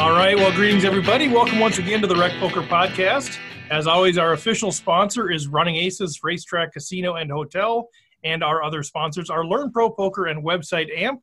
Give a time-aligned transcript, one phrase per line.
[0.00, 0.36] All right.
[0.36, 1.28] Well, greetings, everybody.
[1.28, 3.38] Welcome once again to the Rec Poker Podcast.
[3.70, 7.88] As always, our official sponsor is Running Aces Racetrack Casino and Hotel,
[8.24, 11.22] and our other sponsors are Learn Pro Poker and website AMP.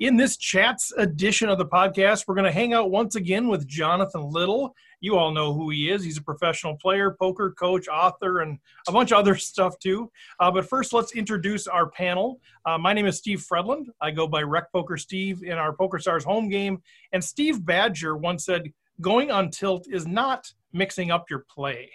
[0.00, 3.64] In this chats edition of the podcast, we're going to hang out once again with
[3.68, 4.74] Jonathan Little.
[5.00, 6.02] You all know who he is.
[6.02, 8.58] He's a professional player, poker coach, author, and
[8.88, 10.10] a bunch of other stuff too.
[10.40, 12.40] Uh, but first, let's introduce our panel.
[12.66, 13.86] Uh, my name is Steve Fredland.
[14.00, 16.82] I go by Rec Poker Steve in our Poker Stars home game.
[17.12, 21.88] And Steve Badger once said, "Going on tilt is not mixing up your play."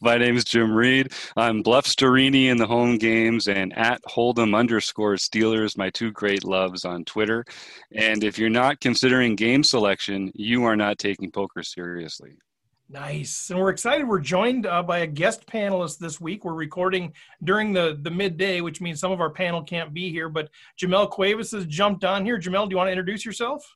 [0.00, 1.12] My name is Jim Reed.
[1.36, 6.44] I'm Bluff Storini in the home games and at Hold'em underscore Steelers, my two great
[6.44, 7.44] loves on Twitter.
[7.94, 12.36] And if you're not considering game selection, you are not taking poker seriously.
[12.90, 13.48] Nice.
[13.48, 14.06] And we're excited.
[14.06, 16.44] We're joined uh, by a guest panelist this week.
[16.44, 20.28] We're recording during the, the midday, which means some of our panel can't be here.
[20.28, 22.38] But Jamel Cuevas has jumped on here.
[22.38, 23.66] Jamel, do you want to introduce yourself?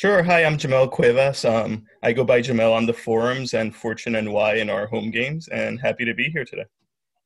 [0.00, 0.22] Sure.
[0.22, 1.44] Hi, I'm Jamel Cuevas.
[1.44, 5.10] Um, I go by Jamel on the forums and Fortune and Y in our home
[5.10, 6.64] games, and happy to be here today.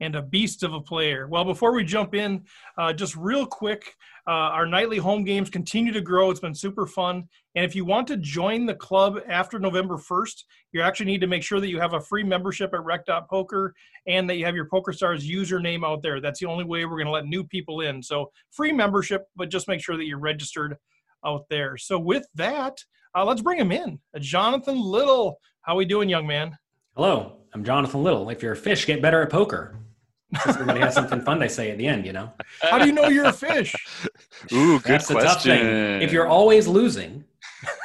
[0.00, 1.28] And a beast of a player.
[1.28, 2.42] Well, before we jump in,
[2.77, 3.95] uh, just real quick,
[4.27, 6.33] uh, our nightly home games continue to grow.
[6.33, 7.28] It's been super fun.
[7.55, 11.28] And if you want to join the club after November 1st, you actually need to
[11.28, 13.72] make sure that you have a free membership at rec.poker
[14.08, 16.20] and that you have your PokerStars username out there.
[16.20, 18.02] That's the only way we're going to let new people in.
[18.02, 20.77] So, free membership, but just make sure that you're registered
[21.25, 21.77] out there.
[21.77, 22.78] So with that,
[23.14, 23.98] uh, let's bring him in.
[24.14, 26.56] Uh, Jonathan Little, how are we doing, young man?
[26.97, 28.28] Hello, I'm Jonathan Little.
[28.30, 29.78] If you're a fish, get better at poker.
[30.47, 32.33] Everybody has something fun they say at the end, you know.
[32.61, 33.75] How do you know you're a fish?
[34.52, 36.02] Ooh, good That's question.
[36.02, 37.25] If you're always losing,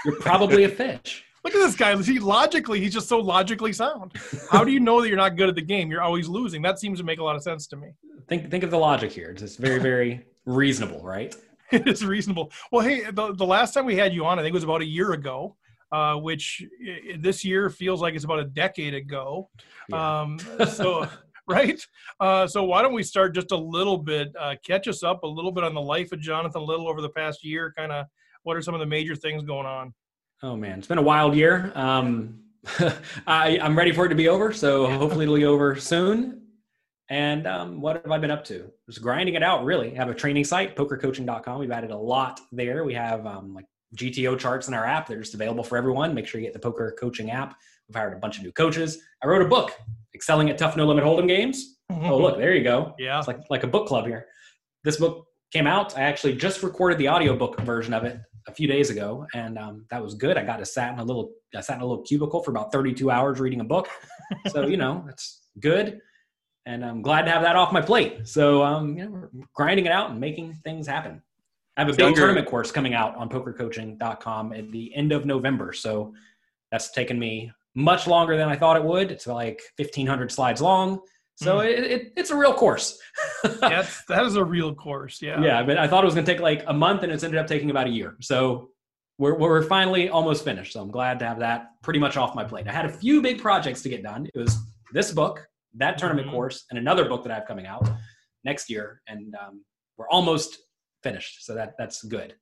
[0.03, 1.23] you're probably a fish.
[1.43, 1.95] Look at this guy.
[2.01, 4.13] He logically, he's just so logically sound.
[4.51, 5.89] How do you know that you're not good at the game?
[5.89, 6.61] You're always losing.
[6.61, 7.89] That seems to make a lot of sense to me.
[8.27, 9.29] Think think of the logic here.
[9.29, 11.33] It's very very reasonable, right?
[11.71, 12.51] it is reasonable.
[12.71, 14.81] Well, hey, the, the last time we had you on, I think it was about
[14.81, 15.55] a year ago,
[15.91, 16.63] uh, which
[17.19, 19.49] this year feels like it's about a decade ago.
[19.89, 20.21] Yeah.
[20.21, 21.07] Um, so,
[21.47, 21.79] right?
[22.19, 25.27] Uh, so, why don't we start just a little bit, uh, catch us up a
[25.27, 27.73] little bit on the life of Jonathan Little over the past year?
[27.77, 28.05] Kind of
[28.43, 29.93] what are some of the major things going on?
[30.41, 31.71] Oh, man, it's been a wild year.
[31.75, 32.39] Um,
[33.27, 34.53] I, I'm ready for it to be over.
[34.53, 36.41] So, hopefully, it'll be over soon.
[37.09, 38.71] And um, what have I been up to?
[38.87, 39.93] Just grinding it out, really.
[39.93, 41.59] I have a training site, pokercoaching.com.
[41.59, 42.83] We've added a lot there.
[42.83, 43.65] We have um, like
[43.95, 45.07] GTO charts in our app.
[45.07, 46.13] They're just available for everyone.
[46.13, 47.55] Make sure you get the poker coaching app.
[47.87, 48.99] We've hired a bunch of new coaches.
[49.23, 49.71] I wrote a book,
[50.13, 51.77] Excelling at Tough No Limit Hold'em Games.
[51.89, 52.93] oh, look, there you go.
[52.99, 53.17] Yeah.
[53.17, 54.27] It's like, like a book club here.
[54.83, 55.97] This book came out.
[55.97, 59.85] I actually just recorded the audiobook version of it a few days ago, and um,
[59.89, 60.37] that was good.
[60.37, 62.71] I got to sat in a little, I sat in a little cubicle for about
[62.71, 63.87] 32 hours reading a book.
[64.49, 65.99] so, you know, it's good
[66.69, 68.27] and I'm glad to have that off my plate.
[68.27, 71.21] So, um, you know, we're grinding it out and making things happen.
[71.75, 75.73] I have a big tournament course coming out on pokercoaching.com at the end of November.
[75.73, 76.13] So
[76.71, 79.09] that's taken me much longer than I thought it would.
[79.09, 80.99] It's like 1500 slides long.
[81.37, 81.65] So mm.
[81.65, 82.99] it, it, it's a real course.
[83.61, 85.21] yes, that is a real course.
[85.23, 85.41] Yeah.
[85.41, 85.63] Yeah.
[85.63, 87.47] But I thought it was going to take like a month and it's ended up
[87.47, 88.15] taking about a year.
[88.21, 88.69] So
[89.17, 90.73] we're, we're finally almost finished.
[90.73, 92.67] So I'm glad to have that pretty much off my plate.
[92.67, 94.27] I had a few big projects to get done.
[94.35, 94.55] It was
[94.93, 96.35] this book, that tournament mm-hmm.
[96.35, 97.87] course and another book that I have coming out
[98.43, 99.63] next year, and um,
[99.97, 100.57] we're almost
[101.03, 101.45] finished.
[101.45, 102.35] So that that's good.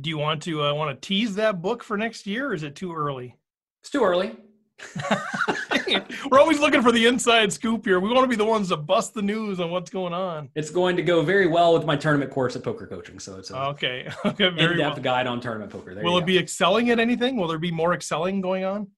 [0.00, 2.62] Do you want to uh, want to tease that book for next year, or is
[2.62, 3.36] it too early?
[3.82, 4.36] It's too early.
[6.30, 8.00] We're always looking for the inside scoop here.
[8.00, 10.48] We want to be the ones to bust the news on what's going on.
[10.54, 13.18] It's going to go very well with my tournament course at poker coaching.
[13.18, 14.08] So it's a okay.
[14.24, 15.02] Okay, very in-depth well.
[15.02, 15.94] guide on tournament poker.
[15.94, 16.26] There Will it go.
[16.26, 17.36] be excelling at anything?
[17.36, 18.88] Will there be more excelling going on?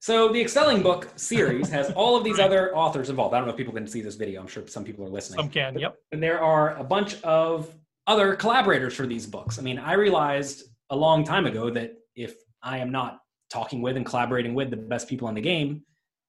[0.00, 3.34] So the Excelling Book series has all of these other authors involved.
[3.34, 4.40] I don't know if people can see this video.
[4.40, 5.40] I'm sure some people are listening.
[5.40, 5.96] Some can, yep.
[6.12, 7.74] And there are a bunch of
[8.06, 9.58] other collaborators for these books.
[9.58, 13.20] I mean, I realized a long time ago that if I am not
[13.50, 15.82] talking with and collaborating with the best people in the game,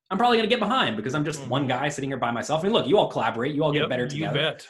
[0.09, 1.49] I'm probably going to get behind because I'm just mm-hmm.
[1.49, 2.61] one guy sitting here by myself.
[2.61, 4.39] I mean, look, you all collaborate, you all yep, get better together.
[4.39, 4.67] You bet.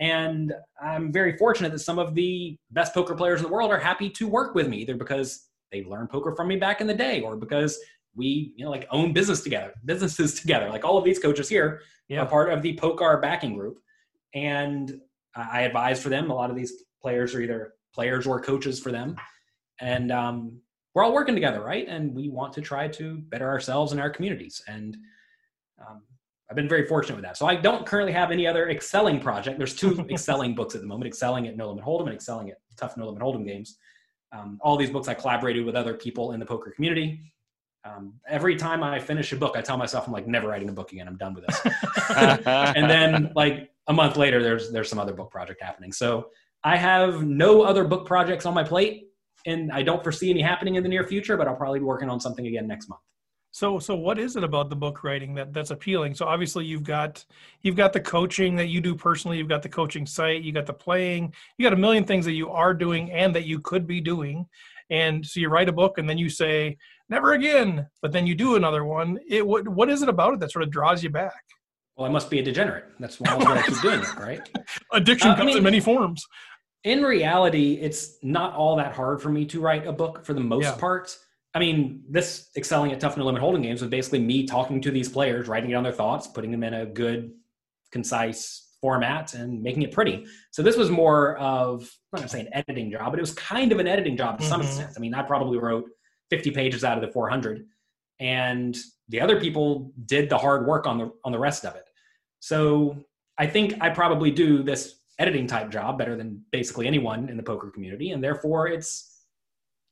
[0.00, 3.78] And I'm very fortunate that some of the best poker players in the world are
[3.78, 6.94] happy to work with me, either because they learned poker from me back in the
[6.94, 7.78] day or because
[8.14, 10.68] we you know like own business together businesses together.
[10.68, 12.20] Like all of these coaches here yeah.
[12.20, 13.78] are part of the poker backing group.
[14.34, 15.00] And
[15.34, 16.30] i advise for them.
[16.30, 19.16] A lot of these players are either players or coaches for them.
[19.80, 20.60] And um,
[20.94, 21.86] we're all working together right?
[21.88, 24.62] And we want to try to better ourselves and our communities.
[24.66, 24.96] And
[25.80, 26.02] um,
[26.50, 27.36] i've been very fortunate with that.
[27.36, 29.58] So i don't currently have any other excelling project.
[29.58, 32.58] There's two excelling books at the moment excelling at no limit hold'em and excelling at
[32.76, 33.78] tough no limit hold'em games.
[34.32, 37.32] Um, all these books i collaborated with other people in the poker community
[37.84, 40.72] um, every time I finish a book, I tell myself I'm like never writing a
[40.72, 41.08] book again.
[41.08, 41.60] I'm done with this.
[42.16, 45.92] and then like a month later, there's there's some other book project happening.
[45.92, 46.28] So
[46.64, 49.08] I have no other book projects on my plate.
[49.46, 52.08] and I don't foresee any happening in the near future, but I'll probably be working
[52.08, 53.00] on something again next month.
[53.54, 56.14] So, so what is it about the book writing that that's appealing?
[56.14, 57.22] So obviously you've got
[57.60, 60.64] you've got the coaching that you do personally, you've got the coaching site, you got
[60.64, 63.86] the playing, you got a million things that you are doing and that you could
[63.86, 64.46] be doing.
[64.92, 66.76] And so you write a book and then you say
[67.08, 69.18] never again, but then you do another one.
[69.28, 71.42] It what what is it about it that sort of draws you back?
[71.96, 72.84] Well, I must be a degenerate.
[73.00, 74.48] That's why I keep doing it, right?
[74.92, 76.24] Addiction Uh, I comes mean- in many forms.
[76.84, 80.40] in reality, it's not all that hard for me to write a book for the
[80.40, 80.76] most Yeah.
[80.76, 81.16] part.
[81.54, 84.90] I mean, this excelling at tough no limit hold'em games was basically me talking to
[84.90, 87.30] these players, writing down their thoughts, putting them in a good,
[87.92, 88.61] concise
[88.92, 90.26] format, and making it pretty.
[90.50, 91.82] So this was more of
[92.12, 94.38] I'm not gonna say an editing job, but it was kind of an editing job
[94.40, 94.64] to some Mhm.
[94.66, 94.90] extent.
[94.94, 95.88] I mean, I probably wrote
[96.28, 97.64] 50 pages out of the 400,
[98.20, 98.76] and
[99.08, 101.88] the other people did the hard work on the on the rest of it.
[102.40, 102.96] So
[103.38, 107.42] I think I probably do this editing type job better than basically anyone in the
[107.42, 109.08] poker community, and therefore it's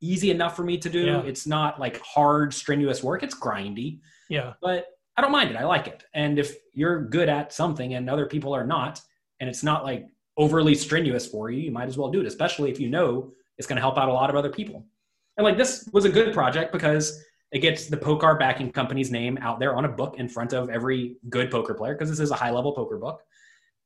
[0.02, 1.04] easy enough for me to do.
[1.04, 1.22] Yeah.
[1.22, 3.22] It's not like hard, strenuous work.
[3.22, 4.00] It's grindy,
[4.30, 4.54] Yeah.
[4.62, 4.86] but
[5.20, 5.56] I don't mind it.
[5.56, 6.02] I like it.
[6.14, 9.02] And if you're good at something and other people are not,
[9.38, 10.06] and it's not like
[10.38, 13.66] overly strenuous for you, you might as well do it, especially if you know it's
[13.68, 14.86] going to help out a lot of other people.
[15.36, 17.22] And like this was a good project because
[17.52, 20.70] it gets the Poker backing company's name out there on a book in front of
[20.70, 23.20] every good poker player because this is a high level poker book.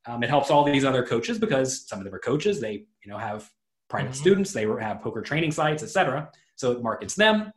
[0.06, 2.60] Um, it helps all these other coaches because some of them are coaches.
[2.60, 3.50] They you know have
[3.88, 4.16] private Mhm.
[4.16, 4.52] students.
[4.52, 6.30] They have poker training sites, etc.
[6.54, 7.52] So it markets them,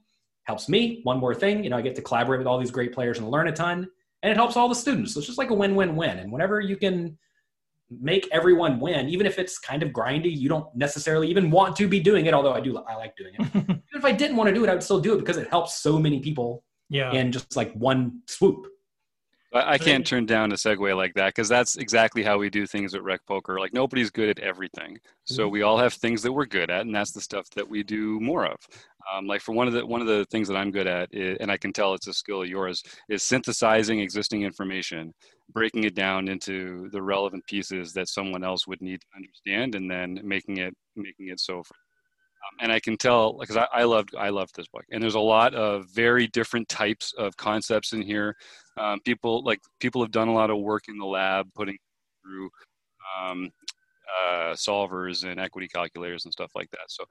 [0.48, 1.02] helps me.
[1.04, 3.30] One more thing, you know, I get to collaborate with all these great players and
[3.30, 3.88] learn a ton,
[4.24, 5.14] and it helps all the students.
[5.14, 6.20] So it's just like a win-win-win.
[6.20, 7.18] And whenever you can
[7.90, 11.88] make everyone win, even if it's kind of grindy, you don't necessarily even want to
[11.88, 12.34] be doing it.
[12.34, 13.42] Although I do, I like doing it.
[13.56, 15.50] even if I didn't want to do it, I would still do it because it
[15.50, 17.12] helps so many people yeah.
[17.12, 18.68] in just like one swoop.
[19.54, 22.66] I, I can't turn down a segue like that because that's exactly how we do
[22.68, 23.60] things at Rec Poker.
[23.60, 25.52] Like nobody's good at everything, so Mhm.
[25.52, 28.20] we all have things that we're good at, and that's the stuff that we do
[28.20, 28.58] more of.
[29.14, 31.38] Um, like for one of the one of the things that I'm good at, i
[31.40, 35.14] and I can tell it's a skill of yours, is synthesizing existing information,
[35.54, 39.90] breaking it down into the relevant pieces that someone else would need to understand, and
[39.90, 41.60] then making it making it so.
[41.60, 45.16] Um, and I can tell because I, I loved I loved this book, and there's
[45.16, 48.36] a lot of very different types of concepts in here
[48.78, 51.78] um, people like people have done a lot of work in the lab putting
[52.24, 52.50] through
[53.20, 53.50] um,
[54.24, 57.04] uh, solvers and equity calculators and stuff like that so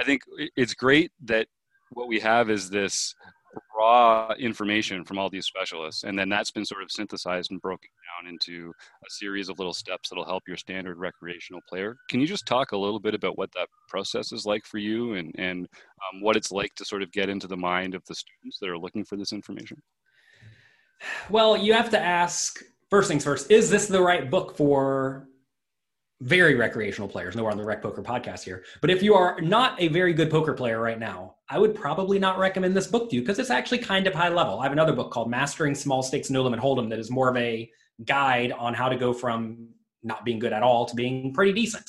[0.00, 0.22] i think
[0.56, 1.46] it's great that
[1.90, 3.14] what we have is this
[3.78, 7.90] raw information from all these specialists and then that's been sort of synthesized and broken
[8.22, 8.72] down into
[9.06, 12.72] a series of little steps that'll help your standard recreational player can you just talk
[12.72, 15.68] a little bit about what that process is like for you and and
[16.14, 18.70] um, what it's like to sort of get into the mind of the students that
[18.70, 19.76] are looking for this information
[21.30, 23.50] Well, you have to ask first things first.
[23.50, 25.28] Is this the right book for
[26.22, 27.34] very recreational players?
[27.34, 28.64] No, we're on the Rec Poker podcast here.
[28.80, 32.18] But if you are not a very good poker player right now, I would probably
[32.18, 34.60] not recommend this book to you because it's actually kind of high level.
[34.60, 37.36] I have another book called Mastering Small Stakes No Limit Hold'em that is more of
[37.36, 37.68] a
[38.04, 39.68] guide on how to go from
[40.04, 41.84] not being good at all to being pretty decent.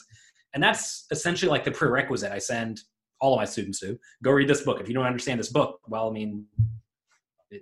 [0.53, 2.81] And that's essentially like the prerequisite I send
[3.21, 3.99] all of my students to.
[4.23, 4.81] Go read this book.
[4.81, 6.45] If you don't understand this book, well, I mean,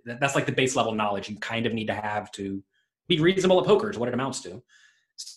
[0.06, 2.64] that's like the base level knowledge you kind of need to have to
[3.08, 4.64] be reasonable at poker is what it amounts to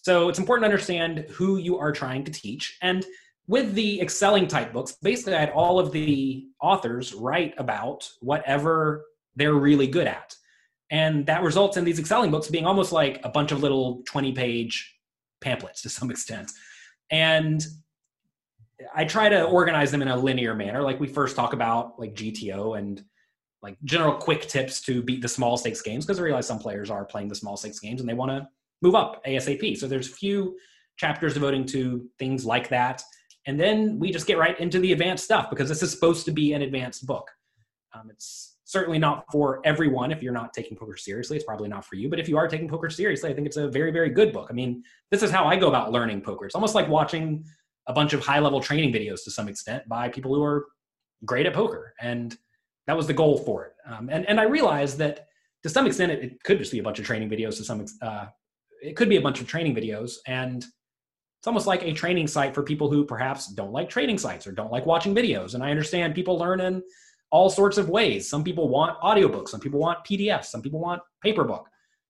[0.02, 2.78] so it's important to understand who you are trying to teach.
[2.82, 3.04] And
[3.46, 9.04] with the excelling type books basically i had all of the authors write about whatever
[9.36, 10.34] they're really good at.
[10.90, 14.32] And that results in these excelling books being almost like a bunch of little 20
[14.32, 14.94] page
[15.40, 16.50] pamphlets to some extent.
[17.10, 17.64] And
[18.94, 20.82] i try to organize them in a linear manner.
[20.82, 23.02] Like we first talk about like gto and
[23.62, 26.90] like general quick tips to beat the small stakes games because I realize some players
[26.90, 28.46] are playing the small stakes games and they want to
[28.84, 29.76] move up ASAP.
[29.76, 30.56] So there's a few
[30.96, 33.02] chapters devoting to things like that.
[33.46, 36.32] And then we just get right into the advanced stuff because this is supposed to
[36.32, 37.28] be an advanced book.
[37.94, 40.10] Um, it's certainly not for everyone.
[40.12, 42.08] If you're not taking poker seriously, it's probably not for you.
[42.08, 44.48] But if you are taking poker seriously, I think it's a very, very good book.
[44.50, 46.46] I mean, this is how I go about learning poker.
[46.46, 47.44] It's almost like watching
[47.86, 50.66] a bunch of high level training videos to some extent by people who are
[51.24, 51.94] great at poker.
[52.00, 52.36] And
[52.86, 53.72] that was the goal for it.
[53.86, 55.26] Um, and and I realized that
[55.62, 57.56] to some extent it, it could just be a bunch of training videos.
[57.56, 58.26] To some, uh,
[58.84, 62.54] it could be a bunch of training videos, and it's almost like a training site
[62.54, 65.54] for people who perhaps don't like training sites or don't like watching videos.
[65.54, 66.82] And I understand people learn in
[67.30, 68.28] all sorts of ways.
[68.28, 71.66] Some people want audiobooks, some people want PDFs, some people want paper book,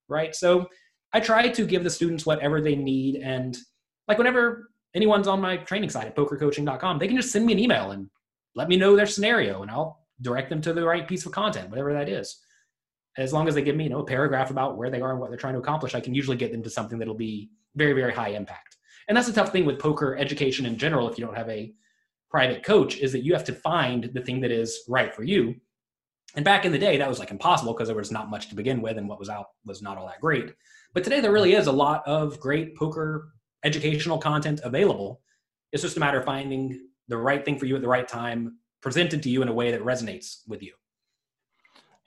[0.09, 0.35] right?
[0.35, 0.67] So
[1.13, 3.57] I try to give the students whatever they need, and
[4.09, 7.59] like whenever anyone's on my training site at pokercoaching.com, they can just send me an
[7.61, 8.11] email and
[8.57, 11.71] let me know their scenario, and I'll direct them to the right piece of content,
[11.71, 12.41] whatever that is.
[13.17, 15.21] As long as they give me, you know, a paragraph about where they are and
[15.21, 17.93] what they're trying to accomplish, I can usually get them to something that'll be very,
[17.93, 18.77] very high impact.
[19.09, 21.09] And that's a tough thing with poker education in general.
[21.09, 21.73] If you don't have a
[22.31, 25.55] private coach is that you have to find the thing that is right for you.
[26.35, 28.57] And back in the day, that was like impossible because there was not much to
[28.57, 30.53] begin with, and what was out was not all that great.
[30.93, 33.33] But today, there really is a lot of great poker
[33.65, 35.21] educational content available.
[35.73, 38.59] It's just a matter of finding the right thing for you at the right time,
[38.81, 40.73] presented to you in a way that resonates with you.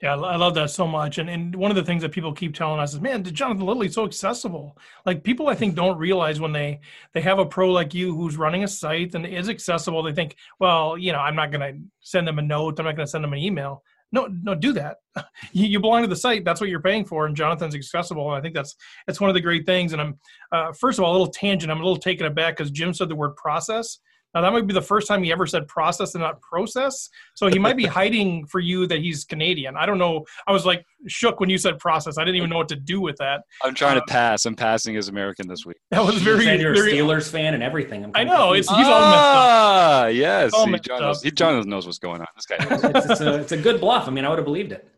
[0.00, 1.18] Yeah, I love that so much.
[1.18, 3.94] And and one of the things that people keep telling us is, man, Jonathan Little's
[3.94, 4.78] so accessible.
[5.04, 6.80] Like people, I think, don't realize when they
[7.14, 10.36] they have a pro like you who's running a site and is accessible, they think,
[10.60, 12.78] well, you know, I'm not going to send them a note.
[12.78, 13.82] I'm not going to send them an email.
[14.12, 14.98] No, no, do that.
[15.52, 16.44] you, you, belong to the site.
[16.44, 17.26] That's what you're paying for.
[17.26, 18.28] And Jonathan's accessible.
[18.28, 18.76] And I think that's
[19.06, 19.92] that's one of the great things.
[19.92, 20.18] And I'm
[20.52, 21.72] uh, first of all a little tangent.
[21.72, 23.98] I'm a little taken aback because Jim said the word process.
[24.34, 27.08] Now that might be the first time he ever said process and not process.
[27.34, 29.76] So he might be hiding for you that he's Canadian.
[29.76, 30.24] I don't know.
[30.46, 32.18] I was like shook when you said process.
[32.18, 33.42] I didn't even know what to do with that.
[33.62, 34.46] I'm trying to uh, pass.
[34.46, 35.78] I'm passing as American this week.
[35.90, 36.44] That was very.
[36.44, 38.10] You you're very, a Steelers fan and everything.
[38.14, 38.52] i know.
[38.52, 39.24] It's, he's all messed up.
[39.24, 40.52] Ah, yes.
[40.52, 42.26] See, John, knows, he, John knows what's going on.
[42.36, 42.56] This guy.
[42.94, 44.08] it's, it's, a, it's a good bluff.
[44.08, 44.88] I mean, I would have believed it.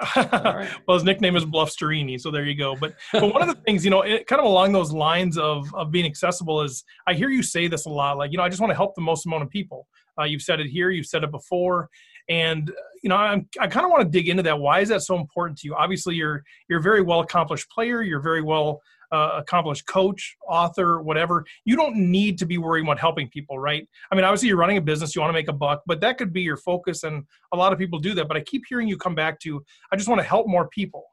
[0.16, 2.76] well, his nickname is Bluff Sterini, so there you go.
[2.76, 5.72] But but one of the things, you know, it, kind of along those lines of
[5.74, 8.18] of being accessible is I hear you say this a lot.
[8.18, 9.86] Like, you know, I just want to help the most amount of people.
[10.18, 11.88] Uh, you've said it here, you've said it before,
[12.28, 12.70] and
[13.02, 14.58] you know, I'm, I kind of want to dig into that.
[14.58, 15.74] Why is that so important to you?
[15.74, 18.02] Obviously, you're you're a very well accomplished player.
[18.02, 18.80] You're very well
[19.12, 21.44] uh, accomplished coach, author, whatever.
[21.64, 23.86] You don't need to be worrying about helping people, right?
[24.10, 26.18] I mean, obviously, you're running a business, you want to make a buck, but that
[26.18, 27.02] could be your focus.
[27.04, 28.26] And a lot of people do that.
[28.26, 31.04] But I keep hearing you come back to, I just want to help more people.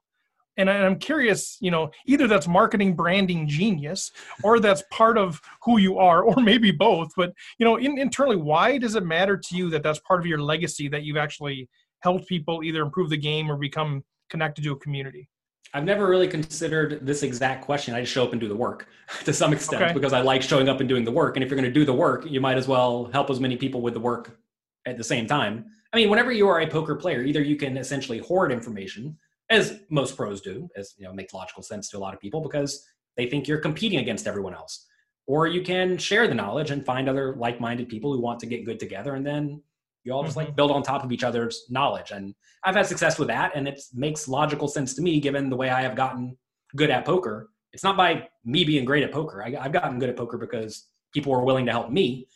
[0.57, 4.11] And I'm curious, you know, either that's marketing branding genius
[4.43, 7.11] or that's part of who you are, or maybe both.
[7.15, 10.25] But, you know, in, internally, why does it matter to you that that's part of
[10.25, 11.69] your legacy that you've actually
[12.01, 15.29] helped people either improve the game or become connected to a community?
[15.73, 17.93] I've never really considered this exact question.
[17.93, 18.87] I just show up and do the work
[19.25, 19.93] to some extent okay.
[19.93, 21.35] because I like showing up and doing the work.
[21.35, 23.57] And if you're going to do the work, you might as well help as many
[23.57, 24.39] people with the work
[24.85, 25.65] at the same time.
[25.93, 29.17] I mean, whenever you are a poker player, either you can essentially hoard information,
[29.49, 32.41] as most pros do, as you know, makes logical sense to a lot of people
[32.41, 32.85] because
[33.17, 34.85] they think you're competing against everyone else.
[35.27, 38.65] Or you can share the knowledge and find other like-minded people who want to get
[38.65, 39.61] good together and then
[40.03, 40.55] you all just like mm-hmm.
[40.55, 42.11] build on top of each other's knowledge.
[42.11, 43.51] And I've had success with that.
[43.55, 46.37] And it makes logical sense to me given the way I have gotten
[46.75, 47.49] good at poker.
[47.73, 49.43] It's not by me being great at poker.
[49.43, 52.27] I, have gotten good at poker because people were willing to help me.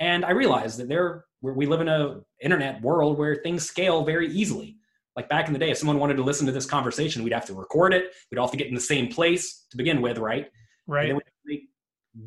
[0.00, 4.28] And I realized that there, we live in a internet world where things scale very
[4.28, 4.76] easily.
[5.16, 7.46] Like back in the day, if someone wanted to listen to this conversation, we'd have
[7.46, 8.12] to record it.
[8.30, 10.48] We'd all have to get in the same place to begin with, right?
[10.86, 11.12] Right.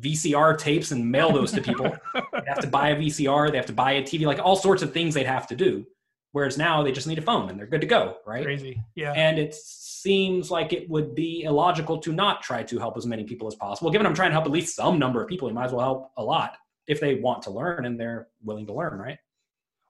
[0.00, 1.84] VCR tapes and mail those to people.
[2.14, 4.82] they have to buy a VCR, they have to buy a TV, like all sorts
[4.82, 5.86] of things they'd have to do.
[6.32, 8.42] Whereas now they just need a phone and they're good to go, right?
[8.42, 9.12] Crazy, yeah.
[9.12, 13.24] And it seems like it would be illogical to not try to help as many
[13.24, 13.90] people as possible.
[13.90, 15.84] Given I'm trying to help at least some number of people, you might as well
[15.84, 16.56] help a lot
[16.86, 19.18] if they want to learn and they're willing to learn, right?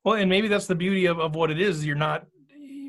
[0.05, 1.87] Well, and maybe that's the beauty of, of what it is.
[1.87, 2.27] You're not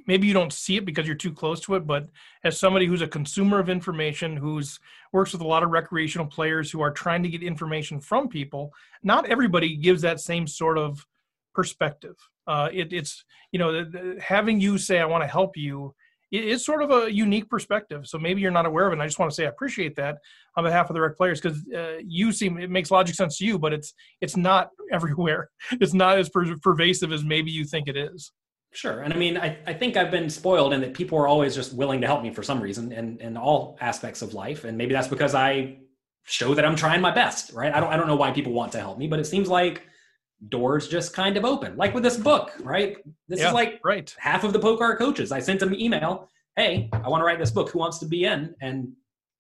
[0.06, 2.08] maybe you don't see it because you're too close to it but
[2.44, 4.80] as somebody who's a consumer of information who's
[5.12, 8.72] works with a lot of recreational players who are trying to get information from people
[9.04, 11.06] not everybody gives that same sort of
[11.54, 12.16] perspective.
[12.48, 13.86] Uh, it, it's you know
[14.20, 15.94] having you say i want to help you
[16.36, 18.08] it's sort of a unique perspective.
[18.08, 19.96] So maybe you're not aware of it and i just want to say i appreciate
[19.98, 20.18] that
[20.58, 23.46] on behalf of the rec players because uh, you seem it makes logic sense to
[23.46, 25.50] you but it's it's not everywhere.
[25.80, 28.32] It's not as per- pervasive as maybe you think it is
[28.74, 29.02] Sure.
[29.02, 31.74] And I mean, I, I think I've been spoiled in that people are always just
[31.74, 34.64] willing to help me for some reason in, in all aspects of life.
[34.64, 35.78] And maybe that's because I
[36.24, 37.74] show that I'm trying my best, right?
[37.74, 39.84] I don't, I don't know why people want to help me, but it seems like
[40.50, 41.78] doors just kind of open.
[41.78, 42.98] Like with this book, right?
[43.28, 44.14] This yeah, is like right.
[44.18, 45.32] half of the poker coaches.
[45.32, 47.70] I sent them an email, hey, I want to write this book.
[47.70, 48.56] Who wants to be in?
[48.60, 48.94] And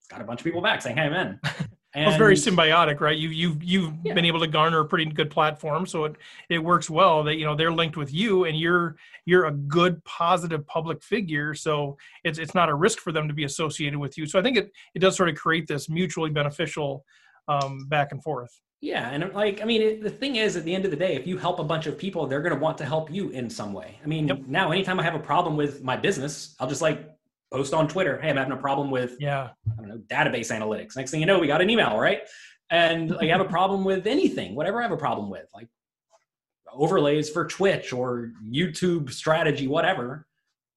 [0.09, 1.39] got a bunch of people back saying, hey, I'm in.
[1.95, 3.17] And, well, it's very symbiotic, right?
[3.17, 4.13] You you you've yeah.
[4.13, 6.15] been able to garner a pretty good platform, so it
[6.49, 7.23] it works well.
[7.23, 8.95] That you know they're linked with you, and you're
[9.25, 13.33] you're a good, positive public figure, so it's it's not a risk for them to
[13.33, 14.25] be associated with you.
[14.25, 17.05] So I think it it does sort of create this mutually beneficial
[17.47, 18.59] um, back and forth.
[18.81, 21.15] Yeah, and like I mean, it, the thing is, at the end of the day,
[21.15, 23.49] if you help a bunch of people, they're going to want to help you in
[23.49, 23.99] some way.
[24.03, 24.41] I mean, yep.
[24.45, 27.07] now anytime I have a problem with my business, I'll just like
[27.53, 30.95] post on Twitter, hey, I'm having a problem with yeah, I don't know, database analytics.
[30.95, 32.21] Next thing you know, we got an email, right?
[32.71, 35.67] And like, you have a problem with anything, whatever I have a problem with, like
[36.73, 40.25] overlays for Twitch or YouTube strategy, whatever,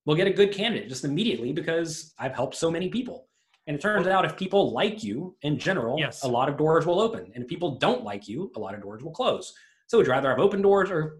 [0.05, 3.27] we'll get a good candidate just immediately because I've helped so many people.
[3.65, 6.23] And it turns out if people like you in general, yes.
[6.23, 7.31] a lot of doors will open.
[7.33, 9.51] And if people don't like you, a lot of doors will close.
[9.87, 11.17] So would you rather have open doors or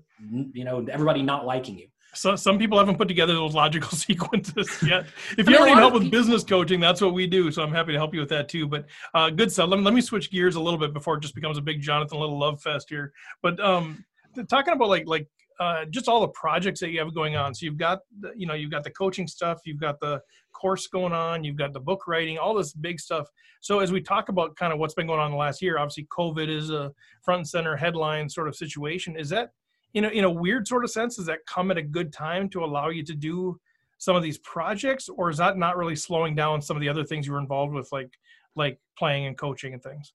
[0.54, 1.88] you know everybody not liking you?
[2.18, 5.06] So, some people haven't put together those logical sequences yet.
[5.38, 6.20] If you ever need help with people...
[6.20, 7.52] business coaching, that's what we do.
[7.52, 8.68] So I'm happy to help you with that too.
[8.68, 9.70] But uh, good stuff.
[9.70, 11.82] Let me, let me switch gears a little bit before it just becomes a big
[11.82, 13.14] Jonathan Little love fest here.
[13.44, 14.04] But um,
[14.50, 15.28] talking about like like
[15.60, 17.54] uh, just all the projects that you have going on.
[17.54, 20.22] So you've got the, you know you've got the coaching stuff, you've got the
[20.54, 23.28] course going on, you've got the book writing, all this big stuff.
[23.62, 26.08] So as we talk about kind of what's been going on the last year, obviously
[26.16, 26.92] COVID is a
[27.24, 29.18] front and center headline sort of situation.
[29.18, 29.50] Is that
[29.94, 32.50] you know in a weird sort of sense does that come at a good time
[32.50, 33.60] to allow you to do
[33.98, 37.04] some of these projects, or is that not really slowing down some of the other
[37.04, 38.12] things you were involved with, like
[38.56, 40.14] like playing and coaching and things?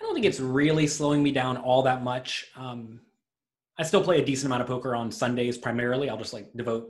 [0.00, 2.46] I don't think it's really slowing me down all that much.
[2.56, 3.00] Um,
[3.78, 6.08] I still play a decent amount of poker on Sundays primarily.
[6.10, 6.88] I'll just like devote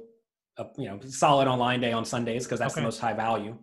[0.58, 2.80] a you know solid online day on Sundays because that's okay.
[2.80, 3.56] the most high value.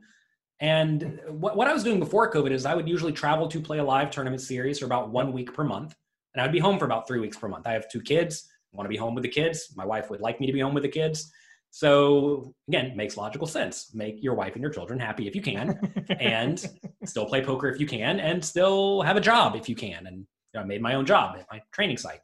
[0.60, 3.80] And what, what I was doing before COVID is I would usually travel to play
[3.80, 5.96] a live tournament series for about one week per month,
[6.34, 7.68] and I would be home for about three weeks per month.
[7.68, 8.48] I have two kids.
[8.74, 9.74] Want to be home with the kids.
[9.76, 11.32] My wife would like me to be home with the kids.
[11.72, 13.92] So again, makes logical sense.
[13.94, 15.80] Make your wife and your children happy if you can,
[16.20, 16.64] and
[17.06, 20.06] still play poker if you can, and still have a job if you can.
[20.06, 20.26] And you
[20.56, 22.20] know, I made my own job at my training site.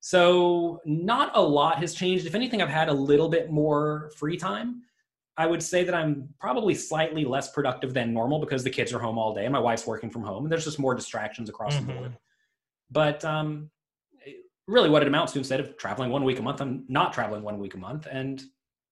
[0.00, 2.26] So not a lot has changed.
[2.26, 4.82] If anything, I've had a little bit more free time.
[5.36, 8.98] I would say that I'm probably slightly less productive than normal because the kids are
[8.98, 11.74] home all day and my wife's working from home, and there's just more distractions across
[11.74, 11.86] mm-hmm.
[11.86, 12.18] the board.
[12.90, 13.70] But um,
[14.72, 17.42] really, what it amounts to instead of traveling one week a month, I'm not traveling
[17.42, 18.42] one week a month, and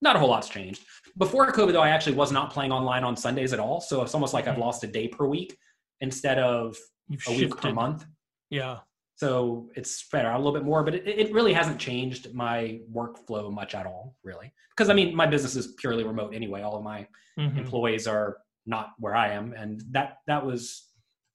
[0.02, 0.82] not a whole lot's changed.
[1.18, 4.14] Before COVID, though, I actually was not playing online on Sundays at all, so it's
[4.14, 4.62] almost like I've mm-hmm.
[4.62, 5.56] lost a day per week
[6.00, 6.76] instead of
[7.08, 7.54] You've a shifted.
[7.54, 8.06] week per month.
[8.50, 8.78] Yeah.
[9.16, 12.80] So it's spread out a little bit more, but it, it really hasn't changed my
[12.90, 14.52] workflow much at all, really.
[14.70, 16.62] Because I mean, my business is purely remote anyway.
[16.62, 17.06] All of my
[17.38, 17.58] mm-hmm.
[17.58, 20.88] employees are not where I am, and that that was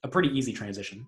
[0.04, 1.06] a pretty easy transition.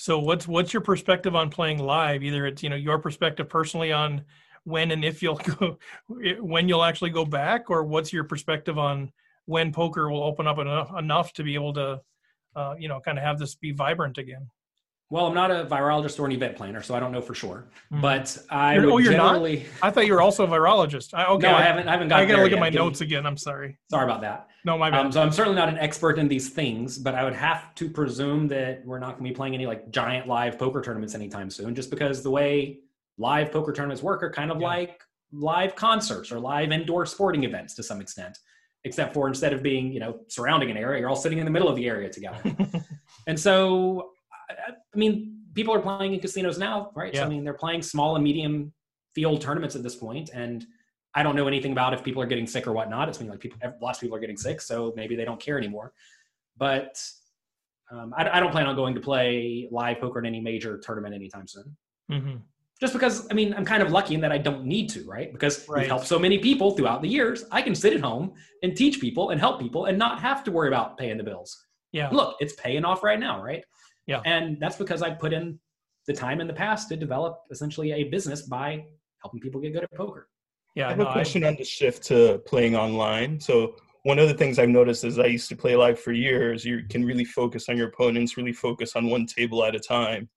[0.00, 2.22] So what's what's your perspective on playing live?
[2.22, 4.24] Either it's you know your perspective personally on
[4.64, 5.78] when and if you'll go
[6.08, 9.12] when you'll actually go back, or what's your perspective on
[9.44, 12.00] when poker will open up enough enough to be able to
[12.56, 14.48] uh, you know kind of have this be vibrant again?
[15.10, 17.66] Well, I'm not a virologist or an event planner, so I don't know for sure.
[17.92, 18.00] Mm.
[18.00, 19.56] But I you're, would oh, you're generally.
[19.56, 19.66] Not?
[19.82, 21.14] I thought you were also a virologist.
[21.14, 21.88] I, okay, no, I haven't.
[21.88, 22.20] I haven't got.
[22.20, 22.58] I got to look yet.
[22.58, 23.26] at my Give notes me, again.
[23.26, 23.76] I'm sorry.
[23.90, 24.46] Sorry about that.
[24.64, 25.06] No, my bad.
[25.06, 27.90] Um, so I'm certainly not an expert in these things, but I would have to
[27.90, 31.50] presume that we're not going to be playing any like giant live poker tournaments anytime
[31.50, 32.78] soon, just because the way
[33.18, 34.66] live poker tournaments work are kind of yeah.
[34.66, 38.38] like live concerts or live indoor sporting events to some extent
[38.84, 41.50] except for instead of being you know surrounding an area you're all sitting in the
[41.50, 42.40] middle of the area together
[43.28, 44.10] and so
[44.94, 47.12] I, I mean people are playing in casinos now, right?
[47.12, 47.20] Yeah.
[47.20, 48.72] So, I mean, they're playing small and medium
[49.14, 50.64] field tournaments at this point, and
[51.14, 53.08] I don't know anything about if people are getting sick or whatnot.
[53.08, 55.58] It's mean like people, lots of people are getting sick, so maybe they don't care
[55.58, 55.92] anymore.
[56.56, 57.02] But
[57.90, 61.14] um, I, I, don't plan on going to play live poker in any major tournament
[61.14, 61.76] anytime soon.
[62.10, 62.36] Mm-hmm.
[62.80, 65.32] Just because, I mean, I'm kind of lucky in that I don't need to, right?
[65.32, 65.80] Because right.
[65.80, 67.44] we've helped so many people throughout the years.
[67.50, 70.52] I can sit at home and teach people and help people and not have to
[70.52, 71.66] worry about paying the bills.
[71.92, 72.08] Yeah.
[72.10, 73.64] Look, it's paying off right now, right?
[74.10, 74.22] Yeah.
[74.24, 75.60] And that's because I put in
[76.08, 78.84] the time in the past to develop essentially a business by
[79.22, 80.26] helping people get good at poker.
[80.74, 80.86] Yeah.
[80.86, 81.48] I have no, a question I...
[81.48, 83.38] on the shift to playing online.
[83.38, 86.64] So one of the things I've noticed is I used to play live for years.
[86.64, 90.28] You can really focus on your opponents, really focus on one table at a time.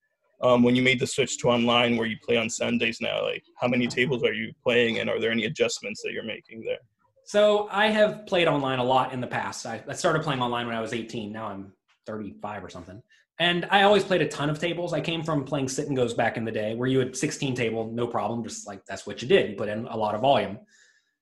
[0.43, 3.43] Um, when you made the switch to online where you play on Sundays now, like
[3.59, 6.79] how many tables are you playing and are there any adjustments that you're making there?
[7.25, 9.65] So I have played online a lot in the past.
[9.65, 11.31] I, I started playing online when I was 18.
[11.31, 11.71] Now I'm
[12.05, 13.01] 35 or something.
[13.39, 14.93] And I always played a ton of tables.
[14.93, 17.55] I came from playing sit and goes back in the day where you had 16
[17.55, 19.49] table, no problem, just like that's what you did.
[19.49, 20.59] You put in a lot of volume.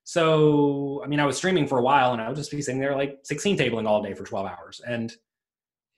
[0.03, 2.81] So, I mean, I was streaming for a while and I would just be sitting
[2.81, 4.81] there like 16 tabling all day for 12 hours.
[4.85, 5.13] And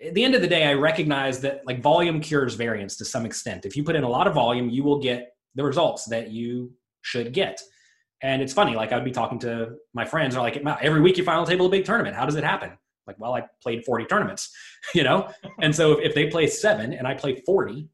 [0.05, 3.25] at the end of the day, I recognize that like volume cures variance to some
[3.25, 3.65] extent.
[3.65, 6.73] If you put in a lot of volume, you will get the results that you
[7.01, 7.61] should get.
[8.21, 11.17] And it's funny, like I would be talking to my friends, are like, every week
[11.17, 12.15] you final table a big tournament.
[12.15, 12.71] How does it happen?
[13.07, 14.53] Like well i played 40 tournaments
[14.95, 15.29] you know?
[15.61, 17.89] And so if, if, they play seven and i play 40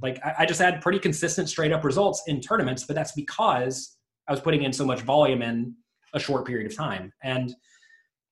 [0.00, 3.96] like I, I, just had pretty consistent straight up results in tournaments but that's because
[4.28, 5.74] i was putting in so much volume in
[6.14, 7.12] a short period of time.
[7.22, 7.54] And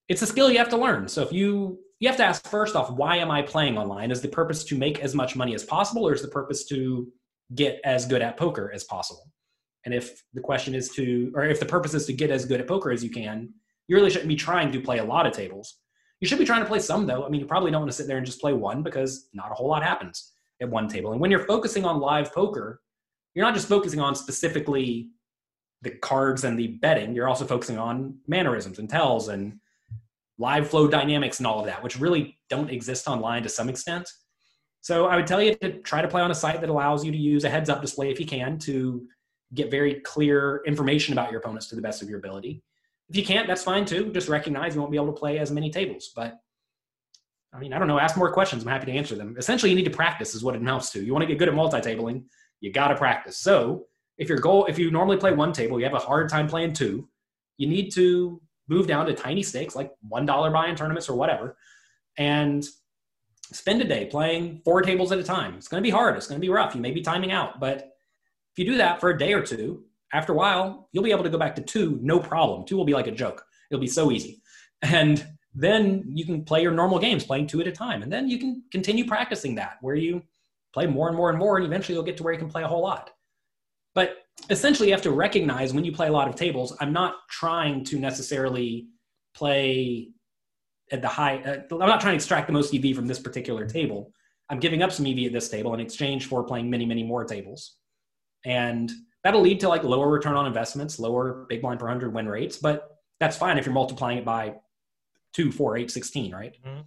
[0.08, 1.08] it's a skill you have to learn.
[1.08, 4.10] So if you you have to ask first off why am i playing online?
[4.10, 7.08] Is the purpose to make as much money as possible or is the purpose to
[7.54, 9.30] get as good at poker as possible?
[9.84, 12.60] And if the question is to or if the purpose is to get as good
[12.60, 13.52] at poker as you can
[13.88, 15.78] you really shouldn't be trying to play a lot of tables
[16.20, 17.24] you should be trying to play some though.
[17.24, 19.50] I mean, you probably don't want to sit there and just play one because not
[19.50, 21.12] a whole lot happens at one table.
[21.12, 22.80] And when you're focusing on live poker,
[23.34, 25.10] you're not just focusing on specifically
[25.82, 29.58] the cards and the betting, you're also focusing on mannerisms and tells and
[30.38, 34.08] live flow dynamics and all of that, which really don't exist online to some extent.
[34.82, 37.12] So I would tell you to try to play on a site that allows you
[37.12, 39.06] to use a heads up display if you can to
[39.54, 42.62] get very clear information about your opponents to the best of your ability.
[43.10, 44.12] If you can't, that's fine too.
[44.12, 46.12] Just recognize you won't be able to play as many tables.
[46.14, 46.38] But
[47.52, 47.98] I mean, I don't know.
[47.98, 48.62] Ask more questions.
[48.62, 49.34] I'm happy to answer them.
[49.36, 51.04] Essentially, you need to practice, is what it amounts to.
[51.04, 52.24] You want to get good at multi-tabling.
[52.60, 53.38] You got to practice.
[53.38, 56.46] So if your goal, if you normally play one table, you have a hard time
[56.46, 57.08] playing two,
[57.56, 61.56] you need to move down to tiny stakes like $1 buy in tournaments or whatever
[62.16, 62.64] and
[63.52, 65.54] spend a day playing four tables at a time.
[65.54, 66.16] It's going to be hard.
[66.16, 66.74] It's going to be rough.
[66.76, 67.78] You may be timing out, but
[68.52, 71.24] if you do that for a day or two, after a while, you'll be able
[71.24, 72.66] to go back to two, no problem.
[72.66, 73.44] Two will be like a joke.
[73.70, 74.42] It'll be so easy.
[74.82, 78.02] And then you can play your normal games, playing two at a time.
[78.02, 80.22] And then you can continue practicing that where you
[80.72, 82.62] play more and more and more, and eventually you'll get to where you can play
[82.62, 83.10] a whole lot.
[83.94, 84.18] But
[84.48, 87.84] essentially, you have to recognize when you play a lot of tables, I'm not trying
[87.86, 88.86] to necessarily
[89.34, 90.10] play
[90.92, 93.66] at the high, uh, I'm not trying to extract the most EV from this particular
[93.66, 94.12] table.
[94.48, 97.24] I'm giving up some EV at this table in exchange for playing many, many more
[97.24, 97.76] tables.
[98.44, 98.90] And
[99.24, 102.56] that'll lead to like lower return on investments, lower big blind per 100 win rates,
[102.56, 104.54] but that's fine if you're multiplying it by
[105.34, 106.56] 2, 4, 8, 16, right?
[106.64, 106.78] Mm-hmm.
[106.78, 106.86] And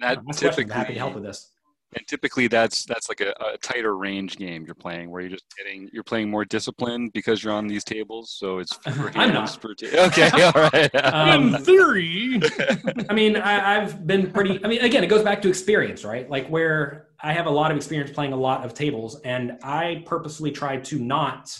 [0.00, 1.52] that typically, I'm happy to help with this
[1.94, 5.44] and typically that's that's like a, a, tighter range game you're playing where you're just
[5.56, 9.60] getting you're playing more discipline because you're on these tables so it's I'm not.
[9.60, 12.40] per okay all right um, in theory
[13.10, 16.28] i mean I, i've been pretty i mean again it goes back to experience right
[16.28, 20.02] like where i have a lot of experience playing a lot of tables and i
[20.06, 21.58] purposely try to not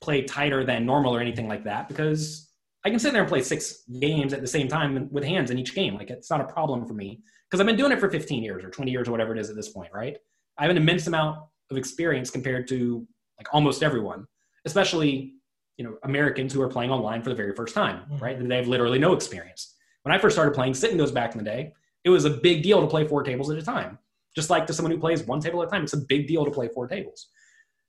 [0.00, 2.50] play tighter than normal or anything like that because
[2.84, 5.58] I can sit there and play six games at the same time with hands in
[5.58, 5.94] each game.
[5.94, 8.64] Like it's not a problem for me because I've been doing it for 15 years
[8.64, 10.16] or 20 years or whatever it is at this point, right?
[10.56, 11.38] I have an immense amount
[11.70, 13.06] of experience compared to
[13.38, 14.26] like almost everyone,
[14.64, 15.34] especially
[15.76, 18.24] you know Americans who are playing online for the very first time, mm-hmm.
[18.24, 18.48] right?
[18.48, 19.74] They have literally no experience.
[20.02, 22.30] When I first started playing sit and goes back in the day, it was a
[22.30, 23.98] big deal to play four tables at a time.
[24.34, 26.44] Just like to someone who plays one table at a time, it's a big deal
[26.44, 27.28] to play four tables.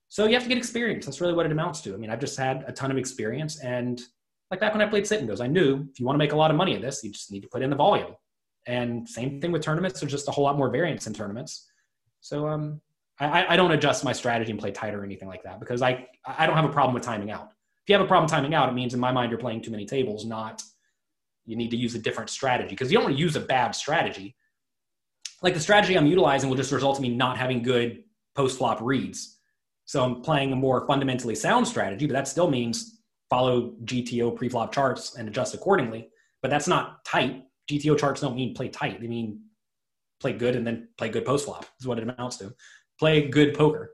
[0.09, 1.05] So you have to get experience.
[1.05, 1.93] That's really what it amounts to.
[1.93, 4.01] I mean, I've just had a ton of experience and
[4.51, 6.33] like back when I played sit and goes, I knew if you want to make
[6.33, 8.13] a lot of money at this, you just need to put in the volume.
[8.67, 9.99] And same thing with tournaments.
[9.99, 11.69] There's just a whole lot more variance in tournaments.
[12.19, 12.81] So um,
[13.19, 16.05] I, I don't adjust my strategy and play tight or anything like that because I,
[16.25, 17.49] I don't have a problem with timing out.
[17.83, 19.71] If you have a problem timing out, it means in my mind you're playing too
[19.71, 20.61] many tables, not
[21.45, 23.71] you need to use a different strategy because you don't want to use a bad
[23.73, 24.35] strategy.
[25.41, 28.03] Like the strategy I'm utilizing will just result in me not having good
[28.35, 29.39] post flop reads.
[29.85, 34.71] So I'm playing a more fundamentally sound strategy, but that still means follow GTO pre-flop
[34.73, 36.09] charts and adjust accordingly.
[36.41, 37.43] But that's not tight.
[37.69, 39.01] GTO charts don't mean play tight.
[39.01, 39.41] They mean
[40.19, 42.53] play good and then play good post flop is what it amounts to.
[42.99, 43.91] Play good poker.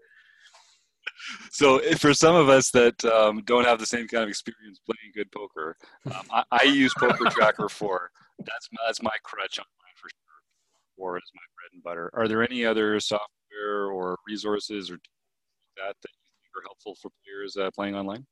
[1.51, 5.13] So for some of us that um, don't have the same kind of experience playing
[5.15, 9.65] good poker, um, I, I, use Poker Tracker for that's my, that's my crutch sure.
[10.97, 12.09] Or is my bread and butter.
[12.13, 14.97] Are there any other software or resources or
[15.77, 18.25] that that you think are helpful for players uh, playing online?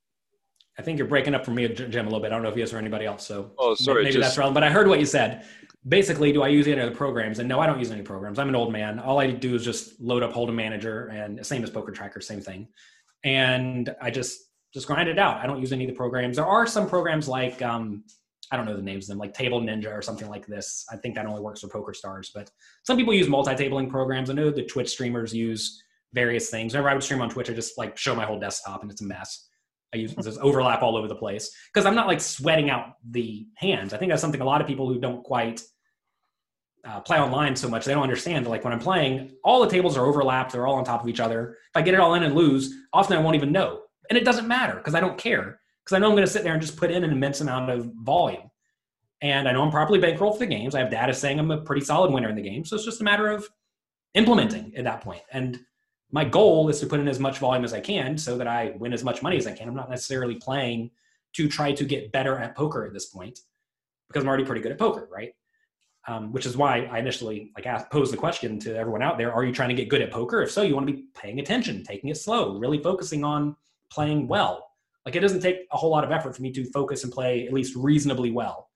[0.78, 2.32] I think you're breaking up for me, Jim, a little bit.
[2.32, 3.26] I don't know if you is or anybody else.
[3.26, 4.22] So oh, sorry, maybe just...
[4.22, 4.52] that's wrong.
[4.52, 5.46] But I heard what you said.
[5.88, 7.38] Basically, do I use any other programs?
[7.38, 8.38] And no, I don't use any programs.
[8.38, 8.98] I'm an old man.
[8.98, 12.40] All I do is just load up Hold'em Manager and same as Poker Tracker, same
[12.40, 12.68] thing.
[13.24, 14.40] And I just
[14.74, 15.38] just grind it out.
[15.38, 16.36] I don't use any of the programs.
[16.36, 18.04] There are some programs like um,
[18.52, 20.84] I don't know the names of them, like Table Ninja or something like this.
[20.90, 22.50] I think that only works for Poker Stars, but
[22.84, 24.30] some people use multi-tabling programs.
[24.30, 26.72] I know the Twitch streamers use various things.
[26.72, 29.02] Whenever I would stream on Twitch, I just like show my whole desktop and it's
[29.02, 29.48] a mess.
[29.94, 33.46] I use this overlap all over the place because I'm not like sweating out the
[33.56, 33.92] hands.
[33.92, 35.62] I think that's something a lot of people who don't quite
[36.86, 38.46] uh, play online so much they don't understand.
[38.46, 41.20] Like when I'm playing, all the tables are overlapped; they're all on top of each
[41.20, 41.52] other.
[41.52, 44.24] If I get it all in and lose, often I won't even know, and it
[44.24, 46.60] doesn't matter because I don't care because I know I'm going to sit there and
[46.60, 48.50] just put in an immense amount of volume,
[49.22, 50.74] and I know I'm properly bankrolled for the games.
[50.74, 53.00] I have data saying I'm a pretty solid winner in the game, so it's just
[53.00, 53.48] a matter of
[54.14, 55.22] implementing at that point.
[55.32, 55.60] And
[56.10, 58.74] my goal is to put in as much volume as I can so that I
[58.78, 59.68] win as much money as I can.
[59.68, 60.90] I'm not necessarily playing
[61.34, 63.40] to try to get better at poker at this point
[64.08, 65.34] because I'm already pretty good at poker, right?
[66.08, 69.32] Um, which is why I initially like asked, posed the question to everyone out there:
[69.32, 70.42] Are you trying to get good at poker?
[70.42, 73.56] If so, you want to be paying attention, taking it slow, really focusing on
[73.90, 74.70] playing well.
[75.06, 77.46] Like it doesn't take a whole lot of effort for me to focus and play
[77.46, 78.68] at least reasonably well.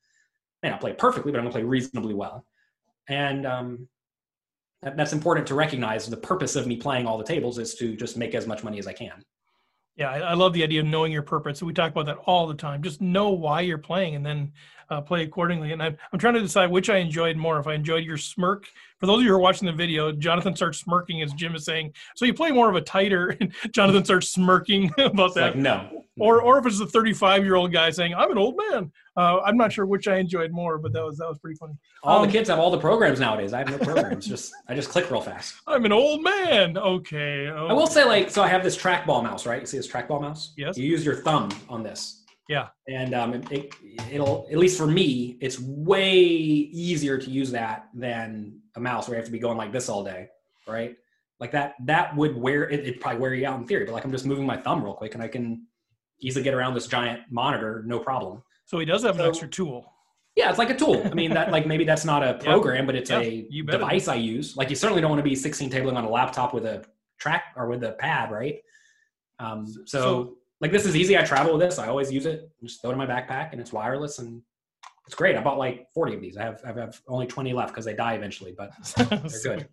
[0.62, 2.46] I may not play perfectly, but I'm to play reasonably well.
[3.08, 3.88] And um,
[4.80, 6.06] that's important to recognize.
[6.06, 8.78] The purpose of me playing all the tables is to just make as much money
[8.78, 9.24] as I can.
[9.96, 11.62] Yeah, I, love the idea of knowing your purpose.
[11.62, 12.82] We talk about that all the time.
[12.82, 14.52] Just know why you're playing and then
[14.88, 15.72] uh, play accordingly.
[15.72, 17.58] And I'm, I'm trying to decide which I enjoyed more.
[17.58, 18.66] If I enjoyed your smirk,
[19.00, 21.64] for those of you who are watching the video, Jonathan starts smirking as Jim is
[21.64, 21.94] saying.
[22.16, 25.54] So you play more of a tighter, and Jonathan starts smirking about it's that.
[25.54, 28.56] Like, no, or or if it's a 35 year old guy saying I'm an old
[28.70, 28.92] man.
[29.16, 31.74] Uh, I'm not sure which I enjoyed more, but that was that was pretty funny.
[32.02, 33.52] All um, the kids have all the programs nowadays.
[33.52, 34.26] I have no programs.
[34.28, 35.54] just I just click real fast.
[35.66, 36.76] I'm an old man.
[36.76, 37.70] Okay, okay.
[37.70, 38.42] I will say like so.
[38.42, 39.60] I have this trackball mouse, right?
[39.60, 40.52] You see this trackball mouse?
[40.56, 40.76] Yes.
[40.76, 42.20] You use your thumb on this.
[42.50, 42.68] Yeah.
[42.88, 43.72] And um, it,
[44.10, 49.16] it'll at least for me, it's way easier to use that than a mouse where
[49.16, 50.28] you have to be going like this all day,
[50.68, 50.96] right?
[51.38, 53.86] like that that would wear it, it'd probably wear you out in theory.
[53.86, 55.66] But like I'm just moving my thumb real quick and I can
[56.20, 58.42] easily get around this giant monitor, no problem.
[58.66, 59.90] So he does have So- an extra tool.
[60.36, 61.02] Yeah, it's like a tool.
[61.10, 63.76] I mean, that like maybe that's not a program, but it's Yeah, a you bet
[63.76, 64.54] it device I use.
[64.56, 66.84] Like you certainly don't want to be 16 tabling on a laptop with a
[67.18, 68.56] track or with a pad, right?
[69.38, 71.16] Um, so, So- like this is easy.
[71.16, 71.78] I travel with this.
[71.78, 72.50] I always use it.
[72.62, 74.42] Just throw it in my backpack, and it's wireless, and
[75.10, 75.34] it's great.
[75.34, 76.36] I bought like 40 of these.
[76.36, 79.68] I have I have only 20 left because they die eventually, but they're good.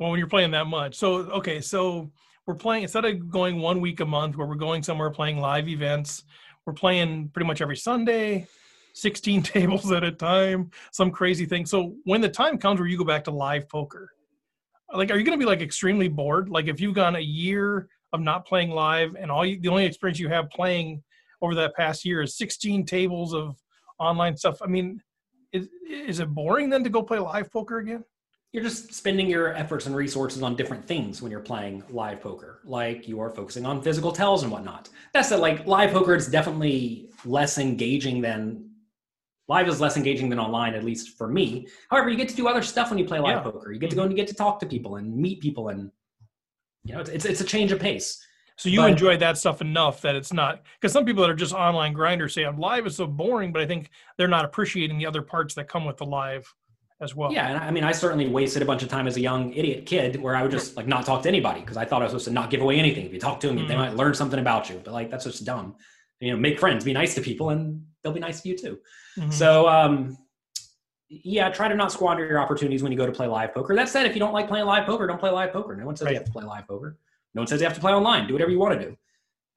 [0.00, 0.96] Well, when you're playing that much.
[0.96, 2.10] So, okay, so
[2.44, 5.68] we're playing, instead of going one week a month where we're going somewhere playing live
[5.68, 6.24] events,
[6.66, 8.48] we're playing pretty much every Sunday,
[8.94, 11.64] 16 tables at a time, some crazy thing.
[11.64, 14.10] So, when the time comes where you go back to live poker,
[14.92, 16.48] like, are you going to be like extremely bored?
[16.48, 19.84] Like, if you've gone a year of not playing live and all you, the only
[19.84, 21.04] experience you have playing
[21.42, 23.56] over that past year is 16 tables of
[23.98, 24.60] online stuff.
[24.62, 25.02] I mean,
[25.52, 28.04] is, is it boring then to go play live poker again?
[28.52, 32.60] you're just spending your efforts and resources on different things when you're playing live poker.
[32.64, 34.88] Like you are focusing on physical tells and whatnot.
[35.12, 35.38] That's it.
[35.38, 38.70] Like live poker, it's definitely less engaging than
[39.48, 41.66] live is less engaging than online, at least for me.
[41.90, 43.42] However, you get to do other stuff when you play live Yeah.
[43.42, 43.70] poker.
[43.70, 44.10] You get to go mm-hmm.
[44.10, 45.90] and you get to talk to people and meet people, and
[46.84, 48.22] you know, it's it's, it's a change of pace.
[48.58, 51.34] So you But- enjoy that stuff enough that it's not because some people that are
[51.34, 54.98] just online grinders say I'm live is so boring, but I think they're not appreciating
[54.98, 56.52] the other parts that come with the live
[57.00, 57.32] as well.
[57.32, 59.86] Yeah, and I mean, I certainly wasted a bunch of time as a young idiot
[59.86, 62.10] kid where I would just like not talk to anybody because I thought I was
[62.10, 63.06] supposed to not give away anything.
[63.06, 63.78] If you talk to them, they Mhm.
[63.78, 64.80] might learn something about you.
[64.84, 65.76] But like, that's just dumb.
[66.18, 68.80] You know, make friends, be nice to people, and they'll be nice to you too.
[69.16, 69.32] Mhm.
[69.32, 70.18] So, um,
[71.08, 73.76] yeah, try to not squander your opportunities when you go to play live poker.
[73.76, 75.76] That said, if you don't like playing live poker, don't play live poker.
[75.76, 76.10] No one says Right.
[76.12, 76.98] you have to play live poker.
[77.38, 78.26] No one says you have to play online.
[78.26, 78.96] Do whatever you want to do.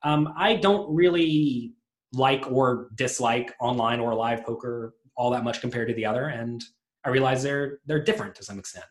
[0.03, 1.73] Um, I don't really
[2.13, 6.63] like or dislike online or live poker all that much compared to the other, and
[7.03, 8.85] I realize they're they're different to some extent.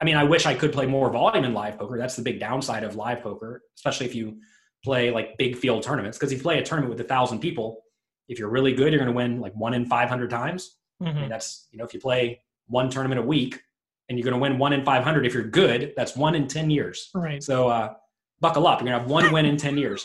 [0.00, 1.98] I mean, I wish I could play more volume in live poker.
[1.98, 4.38] That's the big downside of live poker, especially if you
[4.82, 6.16] play like big field tournaments.
[6.16, 7.82] Because if you play a tournament with a thousand people,
[8.28, 10.78] if you're really good, you're going to win like one in five hundred times.
[11.02, 11.14] I Mhm.
[11.20, 13.60] mean, that's you know, if you play one tournament a week
[14.08, 16.48] and you're going to win one in five hundred, if you're good, that's one in
[16.48, 17.10] ten years.
[17.14, 17.42] right.
[17.42, 17.94] So uh,
[18.42, 18.80] buckle up.
[18.80, 20.04] You're going to have one win in ten years.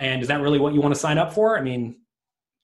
[0.00, 1.58] And is that really what you want to sign up for?
[1.58, 1.96] I mean,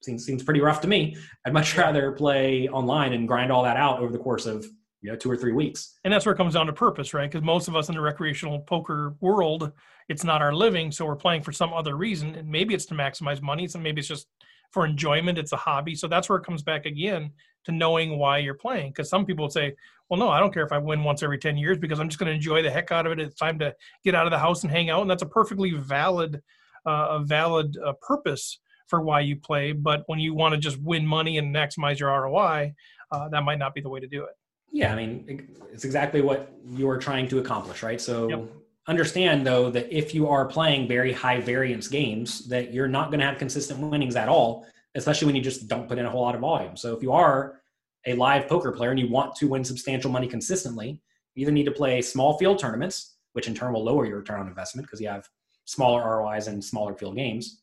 [0.03, 1.17] seems seems pretty rough to me.
[1.45, 4.65] I'd much rather play online and grind all that out over the course of
[5.03, 5.99] you know two or three weeks.
[6.05, 7.31] And that's where it comes down to purpose, right?
[7.31, 9.73] Because most of us in the recreational poker world,
[10.09, 12.35] it's not our living, so we're playing for some other reason.
[12.35, 14.27] And maybe it's to maximize money, so maybe it's just
[14.73, 15.39] for enjoyment.
[15.39, 15.95] It's a hobby.
[15.95, 17.31] So that's where it comes back again
[17.65, 18.91] to knowing why you're playing.
[18.91, 19.75] Because some people say,
[20.09, 22.19] "Well, no, I don't care if I win once every ten years because I'm just
[22.19, 23.21] going to enjoy the heck out of it.
[23.21, 25.73] It's time to get out of the house and hang out." And that's a perfectly
[25.73, 26.43] valid,
[26.87, 29.73] uh, a valid uh, purpose for why you play.
[29.73, 32.75] But when you want to just win money and maximize your ROI,
[33.11, 34.35] uh, that might not be the way to do it.
[34.73, 38.01] Yeah, I mean, it's exactly what you're trying to accomplish, right?
[38.01, 38.51] So Yep.
[38.89, 43.21] understand though that if you are playing very high variance games, that you're not going
[43.21, 46.23] to have consistent winnings at all, especially when you just don't put in a whole
[46.23, 46.77] lot of volume.
[46.77, 47.61] So if you are
[48.07, 51.01] a live poker player and you want to win substantial money consistently,
[51.35, 54.41] you either need to play small field tournaments, which in turn will lower your return
[54.41, 55.29] on investment because you have
[55.65, 57.63] smaller ROIs and smaller field games,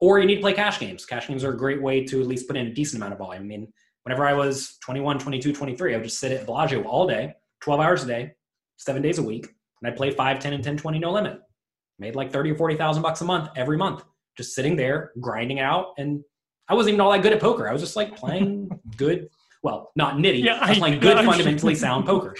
[0.00, 1.04] or you need to play cash games.
[1.04, 3.18] Cash games are a great way to at least put in a decent amount of
[3.18, 3.42] volume.
[3.42, 3.72] I mean,
[4.04, 7.80] whenever I was 21, 22, 23, I would just sit at Bellagio all day, 12
[7.80, 8.32] hours a day,
[8.76, 9.48] seven days a week,
[9.80, 11.40] and I'd play 5, 10, and 10, 20, no limit.
[11.98, 14.04] Made like 30 or 40,000 bucks a month every month,
[14.36, 15.94] just sitting there, grinding out.
[15.98, 16.22] And
[16.68, 17.68] I wasn't even all that good at poker.
[17.68, 19.28] I was just like playing good,
[19.62, 22.34] well, not nitty, Yeah, I I- playing good, I'm sure- fundamentally sound poker.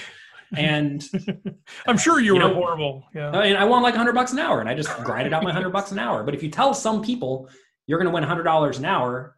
[0.56, 1.02] And
[1.86, 3.04] I'm sure you, You were know- horrible.
[3.14, 3.30] Yeah.
[3.30, 5.48] I mean, I won like 100 bucks an hour, and I just grinded out my
[5.50, 6.24] 100 bucks an hour.
[6.24, 7.48] But if you tell some people
[7.86, 9.36] you're going to win $100 an hour,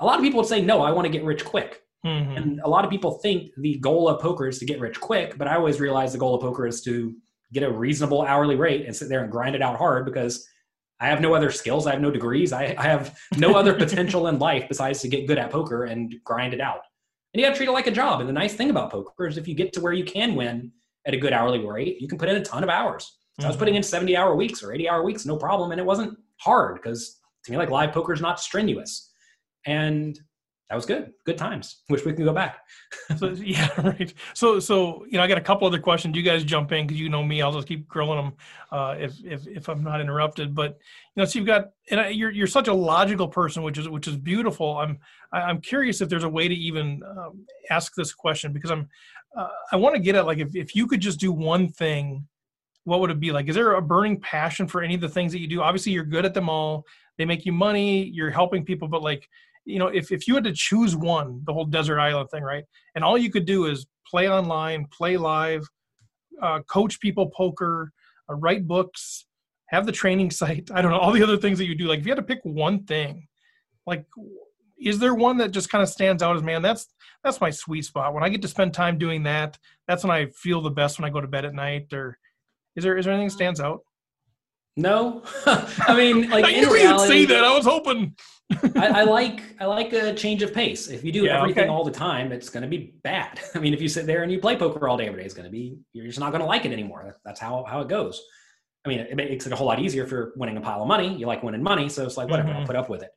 [0.00, 1.82] a lot of people would say, no, I want to get rich quick.
[2.04, 2.36] Mhm.
[2.36, 5.36] And a lot of people think the goal of poker is to get rich quick,
[5.38, 7.14] but I always realize the goal of poker is to
[7.52, 10.46] get a reasonable hourly rate and sit there and grind it out hard because
[11.00, 11.86] I have no other skills.
[11.86, 12.52] I have no degrees.
[12.52, 16.14] I, I have no other potential in life besides to get good at poker and
[16.24, 16.80] grind it out.
[17.32, 18.20] And you got to treat it like a job.
[18.20, 20.72] And the nice thing about poker is if you get to where you can win
[21.06, 23.18] at a good hourly rate, you can put in a ton of hours.
[23.40, 23.78] So I was putting mm-hmm.
[23.78, 25.70] in 70 hour weeks or 80 hour weeks, no problem.
[25.70, 29.12] And it wasn't hard because to me, like live poker is not strenuous.
[29.64, 30.18] And
[30.68, 31.14] that was good.
[31.24, 31.82] Good times.
[31.88, 32.58] Wish we can go back.
[33.16, 34.12] So, yeah, right.
[34.34, 36.14] So, so you know, I got a couple other questions.
[36.14, 37.40] You guys jump in because you know me.
[37.40, 38.32] I'll just keep grilling them
[38.70, 40.54] uh, if if if I'm not interrupted.
[40.54, 40.78] But
[41.14, 43.88] you know, so you've got, and I, you're you're such a logical person, which is
[43.88, 44.76] which is beautiful.
[44.76, 44.98] I'm
[45.32, 48.88] I'm curious if there's a way to even um, ask this question because I'm
[49.36, 52.28] uh, I want to get at like if if you could just do one thing,
[52.84, 53.48] what would it be like?
[53.48, 55.62] Is there a burning passion for any of the things that you do?
[55.62, 56.84] Obviously, you're good at them all.
[57.16, 58.04] They make you money.
[58.04, 59.28] You're helping people, but like
[59.64, 62.64] you know, if, if you had to choose one, the whole desert island thing, right?
[62.94, 65.66] And all you could do is play online, play live,
[66.42, 67.92] uh, coach people poker,
[68.30, 69.26] uh, write books,
[69.66, 70.70] have the training site.
[70.72, 71.86] I don't know all the other things that you do.
[71.86, 73.28] Like if you had to pick one thing,
[73.86, 74.04] like
[74.80, 76.62] is there one that just kind of stands out as man?
[76.62, 76.86] That's
[77.24, 78.14] that's my sweet spot.
[78.14, 81.08] When I get to spend time doing that, that's when I feel the best when
[81.08, 81.92] I go to bed at night.
[81.92, 82.18] Or
[82.76, 83.80] is there is there anything that stands out?
[84.78, 87.42] No, I mean, like I in knew you'd reality, say that.
[87.44, 88.14] I was hoping.
[88.76, 90.86] I, I like I like a change of pace.
[90.86, 91.68] If you do Yeah, everything okay.
[91.70, 93.40] all the time, it's going to be bad.
[93.56, 95.34] I mean, if you sit there and you play poker all day every day, it's
[95.34, 97.16] going to be you're just not going to like it anymore.
[97.24, 98.22] That's how how it goes.
[98.84, 100.86] I mean, it makes it a whole lot easier if you're winning a pile of
[100.88, 101.12] money.
[101.18, 102.50] You like winning money, so it's like whatever.
[102.50, 102.66] I'll Mhm.
[102.66, 103.10] put up with it.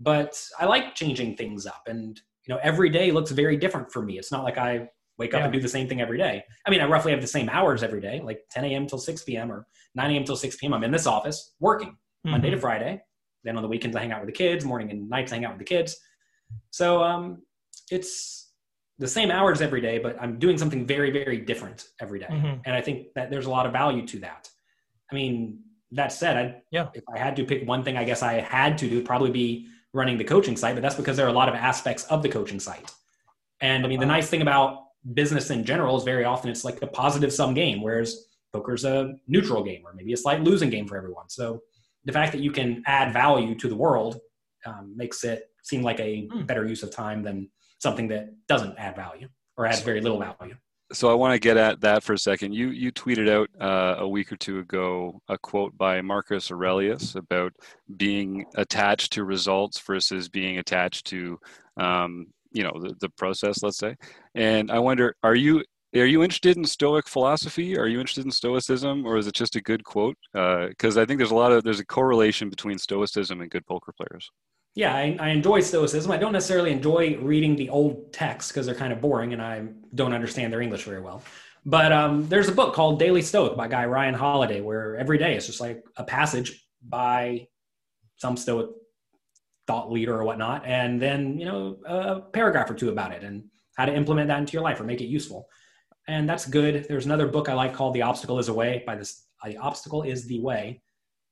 [0.00, 4.00] But I like changing things up, and you know, every day looks very different for
[4.02, 4.18] me.
[4.18, 5.44] It's not like I wake up Yeah.
[5.44, 6.44] and do the same thing every day.
[6.66, 8.86] I mean, I roughly have the same hours every day, like 10 a.m.
[8.86, 9.50] till 6 p.m.
[9.52, 10.24] or 9 a.m.
[10.24, 10.74] till 6 p.m.
[10.74, 11.96] I'm in this office working.
[12.24, 12.60] Monday to Mhm.
[12.60, 13.02] Friday.
[13.44, 14.64] Then on the weekends, I hang out with the kids.
[14.64, 15.96] Morning and nights, I hang out with the kids.
[16.70, 17.42] So um,
[17.90, 18.50] it's
[18.98, 22.26] the same hours every day, but I'm doing something very, very different every day.
[22.30, 22.62] Mhm.
[22.64, 24.48] And I think that there's a lot of value to that.
[25.12, 25.60] I mean,
[25.92, 26.88] that said, I, Yeah.
[26.94, 29.68] if I had to pick one thing, I guess I had to do probably be
[29.92, 32.28] running the coaching site, but that's because there are a lot of aspects of the
[32.28, 32.90] coaching site.
[33.60, 36.80] And I mean, the nice thing about business in general is very often it's like
[36.82, 40.86] a positive sum game, whereas poker's a neutral game or maybe a slight losing game
[40.86, 41.28] for everyone.
[41.28, 41.60] So
[42.04, 44.20] the fact that you can add value to the world
[44.64, 46.42] um, makes it seem like a Hmm.
[46.42, 50.56] better use of time than something that doesn't add value or adds very little value.
[50.92, 52.54] So I want to get at that for a second.
[52.54, 57.14] You you tweeted out uh, a week or two ago a quote by Marcus Aurelius
[57.14, 57.52] about
[57.96, 61.38] being attached to results versus being attached to
[61.78, 63.62] um, you know the, the process.
[63.62, 63.94] Let's say,
[64.34, 65.62] and I wonder, are you
[65.94, 67.78] are you interested in Stoic philosophy?
[67.78, 70.16] Are you interested in Stoicism, or is it just a good quote?
[70.32, 73.92] Because I think there's a lot of there's a correlation between Stoicism and good poker
[73.92, 74.30] players.
[74.74, 76.10] Yeah, I, I enjoy Stoicism.
[76.10, 79.66] I don't necessarily enjoy reading the old texts because they're kind of boring and I
[79.94, 81.22] don't understand their English very well.
[81.64, 85.36] But um, there's a book called Daily Stoic by guy Ryan Holiday where every day
[85.36, 87.46] it's just like a passage by
[88.16, 88.70] some Stoic
[89.66, 93.44] thought leader or whatnot, and then you know a paragraph or two about it and
[93.76, 95.48] how to implement that into your life or make it useful.
[96.06, 96.86] And that's good.
[96.88, 99.26] There's another book I like called The Obstacle Is a Way by this.
[99.42, 100.82] The Obstacle Is the Way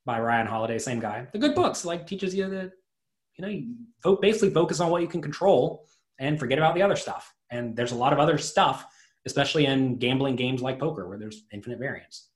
[0.05, 1.27] by Ryan Holiday, same guy.
[1.33, 2.73] The good books like teaches you that
[3.39, 5.87] you know you basically focus on what you can control
[6.19, 7.33] and forget about the other stuff.
[7.51, 8.87] And there's a lot of other stuff,
[9.27, 12.29] especially in gambling games like poker where there's infinite variance.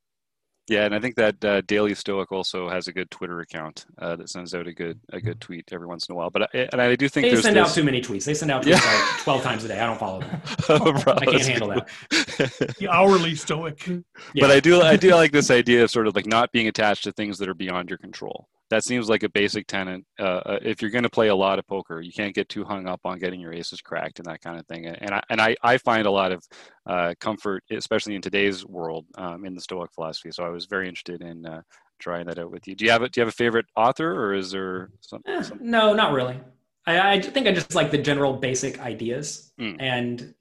[0.69, 4.17] Yeah, and I think that uh, Daily Stoic also has a good Twitter account uh,
[4.17, 6.31] that sends out a good a good tweet every once in a while.
[6.31, 8.25] But I, and I do think They send this, out too many tweets.
[8.25, 9.11] They send out tweets Yeah.
[9.13, 9.79] like 12 times a day.
[9.79, 10.41] I don't follow them.
[10.69, 12.77] I can't handle that.
[12.79, 13.87] The hourly stoic.
[13.87, 14.01] Yeah.
[14.41, 17.05] But I do I do like this idea of sort of like not being attached
[17.05, 18.49] to things that are beyond your control.
[18.71, 20.03] That seems like a basic tenet.
[20.19, 22.65] Uh, uh, if you're going to play a lot of poker, you can't get too
[22.65, 24.87] hung up on getting your aces cracked and that kind of thing.
[24.87, 26.43] And I and I, I find a lot of
[26.87, 30.31] uh, comfort, especially in today's world, um, in the Stoic philosophy.
[30.33, 31.63] So I was very interested in uh,
[32.01, 32.75] trying that out with you.
[32.75, 35.43] Do you have a, Do you have a favorite author, or is there some, Eh,
[35.61, 36.41] no, not really.
[36.87, 39.77] I, I think I just like the general basic ideas, Mm.
[39.81, 40.35] and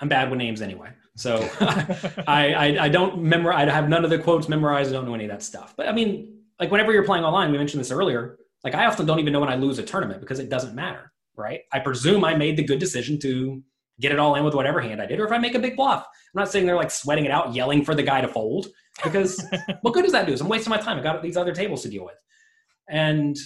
[0.00, 0.90] I'm bad with names anyway.
[1.16, 1.36] So
[2.26, 3.68] I, I I don't memorize.
[3.68, 4.90] I have none of the quotes memorized.
[4.90, 5.74] I don't know any of that stuff.
[5.76, 8.38] But I mean, like whenever you're playing online, we mentioned this earlier.
[8.62, 11.12] Like I often don't even know when I lose a tournament because it doesn't matter,
[11.36, 11.60] right?
[11.72, 13.62] I presume I made the good decision to
[14.00, 15.76] get it all in with whatever hand I did, or if I make a big
[15.76, 16.04] bluff.
[16.34, 18.66] I'm not sitting there like sweating it out, yelling for the guy to fold
[19.02, 19.44] because
[19.82, 20.36] what good does that do?
[20.40, 20.98] I'm wasting my time.
[20.98, 22.18] I got these other tables to deal with,
[22.88, 23.36] and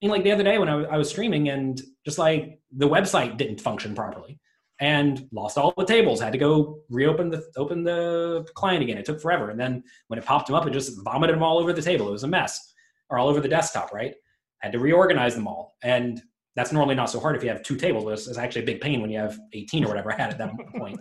[0.00, 2.60] you know, like the other day when I was, I was streaming and just like
[2.70, 4.38] the website didn't function properly
[4.80, 8.98] and lost all the tables had to go reopen the open the client again.
[8.98, 9.50] It took forever.
[9.50, 12.08] And then when it popped them up it just vomited them all over the table.
[12.08, 12.72] It was a mess
[13.10, 14.14] or all over the desktop right?
[14.58, 15.76] Had to reorganize them all.
[15.82, 16.20] And
[16.56, 18.04] that's normally not so hard if you have two tables.
[18.04, 20.30] But it's, it's actually a big pain when you have 18 or whatever i had
[20.30, 20.72] at that point.
[20.76, 21.00] point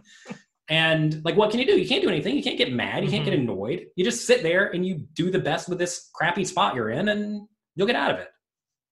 [0.69, 1.79] and like what can you do?
[1.79, 2.36] You can't do anything.
[2.36, 3.03] You can't get mad.
[3.03, 3.49] You can't get mm-hmm.
[3.49, 3.88] annoyed.
[3.95, 7.09] You just sit there and you do the best with this crappy spot you're in
[7.09, 8.27] and you'll get out of it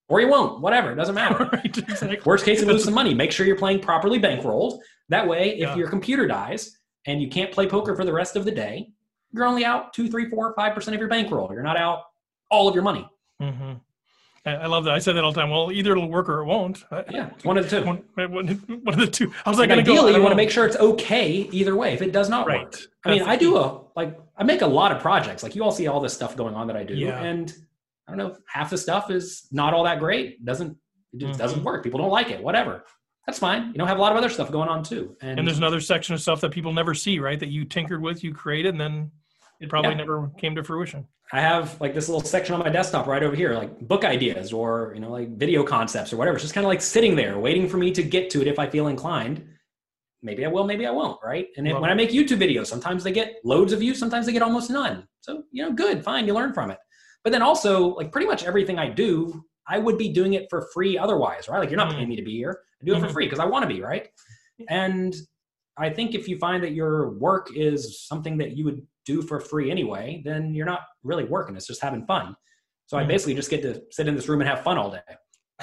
[0.09, 2.19] or you won't whatever it doesn't matter right, exactly.
[2.25, 3.13] Worst case, you lose some money.
[3.13, 4.79] Make sure you're playing properly bankrolled.
[5.09, 5.75] That way, if Yeah.
[5.75, 8.89] your computer dies and you can't play poker for the rest of the day,
[9.31, 11.49] you're only out two, three, four, five percent of your bankroll.
[11.53, 12.03] You're not out
[12.49, 13.07] all of your money.
[13.39, 13.73] hmm
[14.43, 14.95] I, love that.
[14.95, 15.51] I say that all the time.
[15.51, 16.83] Well, either it'll work or it won't.
[17.11, 17.85] Yeah, one of the two.
[17.85, 18.47] One, one,
[18.83, 19.31] one of the two.
[19.45, 19.91] How's that Like, going to go?
[19.93, 21.93] ideally, I you want to make sure it's okay either way.
[21.93, 22.61] If it does not Right.
[22.61, 25.43] work, I mean, That's I do a like I make a lot of projects.
[25.43, 27.21] Like you all see all this stuff going on that I do, Yeah.
[27.21, 27.53] and
[28.07, 30.43] I don't know, half the stuff is not all that great.
[30.43, 30.77] Doesn't
[31.13, 31.65] it just doesn't mm-hmm.
[31.65, 31.83] work.
[31.83, 32.41] People don't like it.
[32.41, 32.83] Whatever.
[33.27, 33.67] That's fine.
[33.67, 35.15] You know, have a lot of other stuff going on too.
[35.21, 37.39] And, And there's another section of stuff that people never see, right?
[37.39, 39.11] That you tinkered with, you created, and then
[39.59, 39.97] it probably Yeah.
[39.97, 41.07] never came to fruition.
[41.33, 44.51] I have like this little section on my desktop right over here, like book ideas
[44.51, 46.35] or you know like video concepts or whatever.
[46.35, 48.59] It's just kind of like sitting there waiting for me to get to it if
[48.59, 49.47] I feel inclined.
[50.23, 51.47] maybe I will, maybe I won't, right?
[51.57, 54.31] And then when I make YouTube videos, sometimes they get loads of views, sometimes they
[54.31, 55.07] get almost none.
[55.21, 56.77] So, you know, good, fine, you learn from it.
[57.23, 60.67] But then also, like pretty much everything I do, I would be doing it for
[60.73, 61.59] free otherwise, right?
[61.59, 61.97] Like you're not mm-hmm.
[61.97, 62.61] paying me to be here.
[62.81, 63.13] I do it for mm-hmm.
[63.13, 64.07] free because I want to be, right?
[64.69, 65.15] And
[65.77, 69.39] I think if you find that your work is something that you would do for
[69.39, 71.55] free anyway, then you're not really working.
[71.55, 72.35] It's just having fun.
[72.87, 73.09] So I mm-hmm.
[73.09, 74.99] basically just get to sit in this room and have fun all day.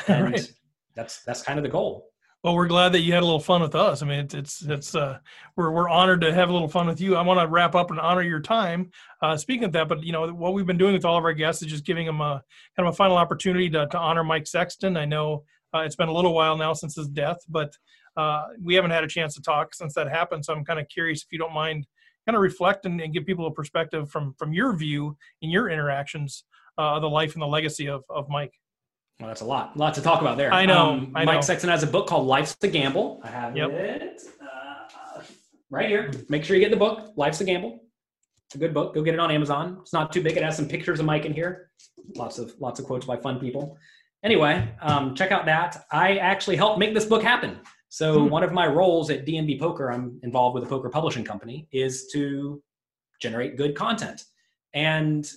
[0.06, 0.52] And right.
[0.94, 2.07] that's that's kind of the goal.
[2.44, 4.00] Well, we're glad that you had a little fun with us.
[4.00, 5.18] I mean, it's it's, it's uh,
[5.56, 7.16] we're we're honored to have a little fun with you.
[7.16, 8.92] I want to wrap up and honor your time.
[9.20, 11.32] Uh, speaking of that, but you know what we've been doing with all of our
[11.32, 12.40] guests is just giving them a
[12.76, 14.96] kind of a final opportunity to, to honor Mike Sexton.
[14.96, 15.42] I know
[15.74, 17.76] uh, it's been a little while now since his death, but
[18.16, 20.44] uh, we haven't had a chance to talk since that happened.
[20.44, 21.88] So I'm kind of curious if you don't mind,
[22.24, 25.68] kind of reflect and, and give people a perspective from from your view in your
[25.68, 26.44] interactions
[26.78, 28.54] uh, of the life and the legacy of of Mike.
[29.20, 30.52] Well, that's a lot, a lot to talk about there.
[30.52, 30.90] I know.
[30.90, 33.20] Um, I Mike Sexton has a book called Life's a Gamble.
[33.24, 33.70] I have yep.
[33.70, 35.22] it uh,
[35.70, 36.12] right here.
[36.28, 37.80] Make sure you get the book, Life's a Gamble.
[38.46, 38.94] It's a good book.
[38.94, 39.78] Go get it on Amazon.
[39.82, 40.36] It's not too big.
[40.36, 41.70] It has some pictures of Mike in here.
[42.14, 43.76] Lots of lots of quotes by fun people.
[44.22, 45.84] Anyway, um, check out that.
[45.90, 47.58] I actually helped make this book happen.
[47.88, 48.28] So hmm.
[48.28, 52.06] one of my roles at D&B Poker, I'm involved with a poker publishing company, is
[52.12, 52.62] to
[53.20, 54.24] generate good content.
[54.74, 55.30] And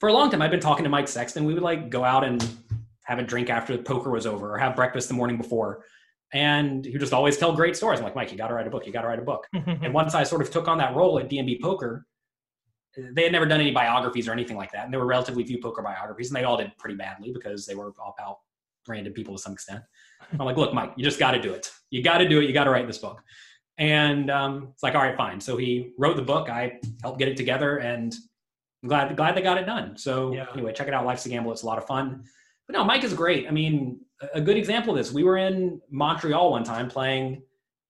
[0.00, 1.44] for a long time, I've been talking to Mike Sexton.
[1.44, 2.46] We would like go out and
[3.04, 5.84] have a drink after the poker was over or have breakfast the morning before.
[6.32, 8.00] And he would just always tell great stories.
[8.00, 8.86] I'm like, Mike, you got to write a book.
[8.86, 9.46] You got to write a book.
[9.52, 12.06] and once I sort of took on that role at D&B Poker,
[12.96, 14.84] they had never done any biographies or anything like that.
[14.84, 17.74] And there were relatively few poker biographies, and they all did pretty badly because they
[17.74, 18.38] were all about
[18.88, 19.82] random people to some extent.
[20.32, 21.70] I'm like, look, Mike, you just got to do it.
[21.90, 22.44] You got to do it.
[22.44, 23.20] You got to write this book.
[23.78, 25.40] And um, it's like, all right, fine.
[25.40, 26.48] So he wrote the book.
[26.48, 28.14] I helped get it together, and
[28.82, 29.96] I'm glad glad they got it done.
[29.96, 30.46] So yeah.
[30.52, 31.04] anyway, check it out.
[31.04, 31.50] Life's a Gamble.
[31.50, 32.24] It's a lot of fun.
[32.66, 33.46] But no, Mike is great.
[33.46, 34.00] I mean,
[34.32, 35.12] a good example of this.
[35.12, 37.42] We were in Montreal one time playing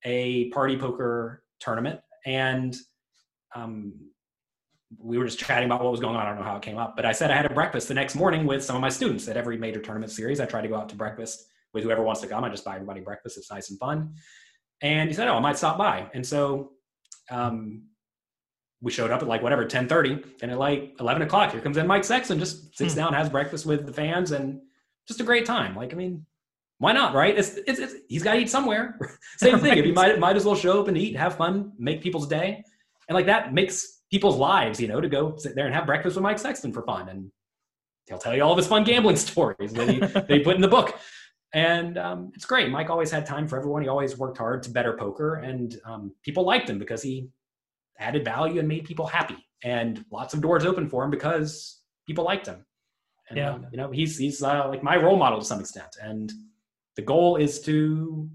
[0.05, 2.75] a party poker tournament, and
[3.55, 3.95] um,
[4.99, 6.22] we were just chatting about what was going on.
[6.22, 7.95] I don't know how it came up, but I said I had a breakfast the
[7.95, 10.41] next morning with some of my students at every major tournament series.
[10.41, 12.45] I try to go out to breakfast with whoever wants to come.
[12.45, 13.37] I just buy everybody breakfast.
[13.37, 14.14] It's nice and fun.
[14.83, 16.72] And he said, "Oh, I might stop by." And so
[17.31, 17.85] um,
[18.85, 21.87] we showed up at like whatever 10:30, and at like 11 o'clock, here comes in
[21.87, 23.01] Mike Sexton, just sits hmm.
[23.01, 24.61] down, has breakfast with the fans, and
[25.09, 25.74] just a great time.
[25.74, 26.26] Like, I mean,
[26.78, 27.37] why not, right?
[27.37, 28.99] It's, it's, it's he's got to eat somewhere.
[29.39, 29.78] Same thing.
[29.78, 32.62] If you might might as well show up and eat, have fun, make people's day,
[33.09, 36.16] and like that makes people's lives, you know, to go sit there and have breakfast
[36.16, 37.30] with Mike Sexton for fun, and
[38.07, 40.61] he'll tell you all of his fun gambling stories that he, that he put in
[40.61, 40.95] the book.
[41.55, 42.70] And um, it's great.
[42.70, 43.80] Mike always had time for everyone.
[43.80, 47.28] He always worked hard to better poker, and um, people liked him because he
[47.99, 49.37] added value and made people happy.
[49.63, 52.65] And lots of doors open for him because people liked him.
[53.29, 53.55] And, yeah.
[53.55, 55.97] Um, you know, he's he's uh, like my role model to some extent.
[56.03, 56.33] And
[56.97, 58.29] the goal is to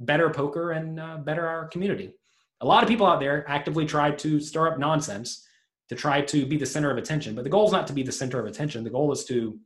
[0.00, 2.12] better poker and uh, better our community.
[2.60, 5.46] A lot of people out there actively try to stir up nonsense
[5.88, 7.34] to try to be the center of attention.
[7.34, 8.84] But the goal is not to be the center of attention.
[8.84, 9.58] The goal is to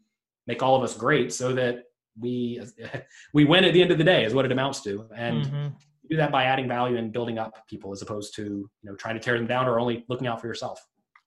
[0.47, 1.85] make all of us great so that
[2.19, 2.61] we
[3.35, 5.09] we win at the end of the day is what it amounts to.
[5.15, 5.67] And mm-hmm
[6.11, 9.15] do that by adding value and building up people as opposed to you know trying
[9.15, 10.87] to tear them down or only looking out for yourself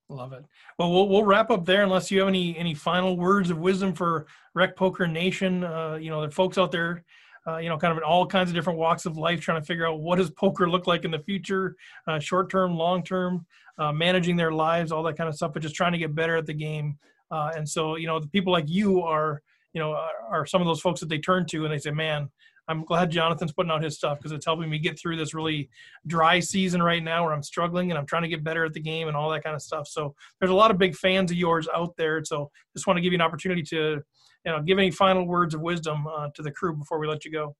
[0.09, 0.43] love it
[0.77, 3.93] well we'll, we'll wrap up there unless you have any any final words of wisdom
[3.93, 7.03] for rec poker nation uh, you know the folks out there
[7.47, 9.65] uh, you know, kind of in all kinds of different walks of life, trying to
[9.65, 11.75] figure out what does poker look like in the future,
[12.07, 13.45] uh, short term, long term,
[13.79, 16.35] uh, managing their lives, all that kind of stuff, but just trying to get better
[16.35, 16.97] at the game.
[17.31, 19.41] Uh, and so, you know, the people like you are,
[19.73, 21.91] you know, are, are some of those folks that they turn to and they say,
[21.91, 22.29] man,
[22.71, 25.69] I'm glad Jonathan's putting out his stuff because it's helping me get through this really
[26.07, 28.79] dry season right now where I'm struggling and I'm trying to get better at the
[28.79, 29.87] game and all that kind of stuff.
[29.87, 32.23] So there's a lot of big fans of yours out there.
[32.23, 34.01] So just want to give you an opportunity to,
[34.45, 37.25] you know, give any final words of wisdom uh, to the crew before we let
[37.25, 37.55] you go.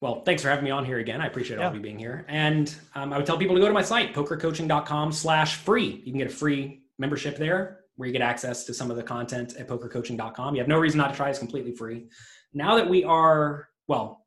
[0.00, 1.20] Well, thanks for having me on here again.
[1.20, 2.26] I appreciate all of you being here.
[2.28, 6.02] And um, I would tell people to go to my site, pokercoaching.com slash free.
[6.04, 9.02] You can get a free membership there where you get access to some of the
[9.02, 10.54] content at pokercoaching.com.
[10.54, 11.30] You have no reason not to try.
[11.30, 12.08] It's completely free.
[12.52, 14.23] Now that we are, well,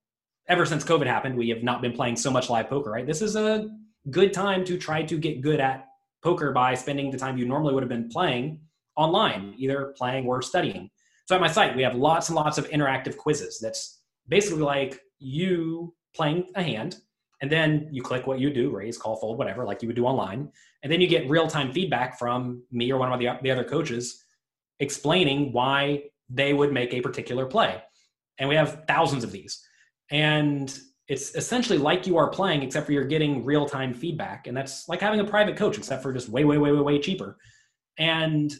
[0.47, 3.05] ever since COVID happened, we have not been playing so much live poker, right?
[3.05, 3.69] This is a
[4.09, 5.87] good time to try to get good at
[6.23, 8.61] poker by spending the time you normally would have been playing
[8.95, 10.89] online, either playing or studying.
[11.25, 13.59] So at my site, we have lots and lots of interactive quizzes.
[13.59, 16.97] That's basically like you playing a hand,
[17.41, 20.05] and then you click what you do, raise, call, fold, whatever, like you would do
[20.05, 20.49] online.
[20.81, 23.63] And then you get real time feedback from me or one of the, the other
[23.63, 24.23] coaches
[24.79, 27.81] explaining why they would make a particular play.
[28.39, 29.66] And we have thousands of these
[30.11, 34.87] and it's essentially like you are playing except for you're getting real-time feedback and that's
[34.89, 37.37] like having a private coach except for just way way way way way cheaper
[37.97, 38.53] and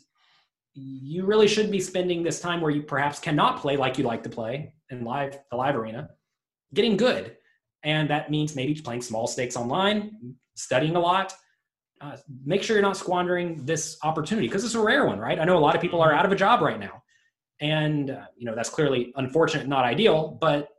[0.74, 4.24] you really should be spending this time where you perhaps cannot play like you like
[4.24, 6.10] to play in live the live arena
[6.74, 7.36] getting good
[7.84, 11.34] And that means maybe playing small stakes online, studying a lot.
[12.02, 15.40] Uh, make sure you're not squandering this opportunity because it's a rare one, right?
[15.40, 17.02] I know a lot of people are out of a job right now.
[17.60, 20.38] And, uh, you know, that's clearly unfortunate, not ideal.
[20.40, 20.70] But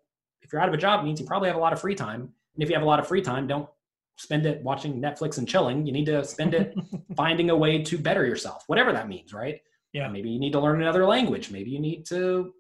[0.43, 1.95] if you're out of a job, it means you probably have a lot of free
[1.95, 2.21] time.
[2.55, 3.69] And if you have a lot of free time, don't
[4.17, 5.87] spend it watching Netflix and chilling.
[5.87, 6.75] You need to spend it
[7.17, 9.61] finding a way to better yourself, whatever that means, right?
[9.93, 10.09] Yeah.
[10.09, 11.51] Maybe you need to learn another language.
[11.51, 12.53] Maybe you need to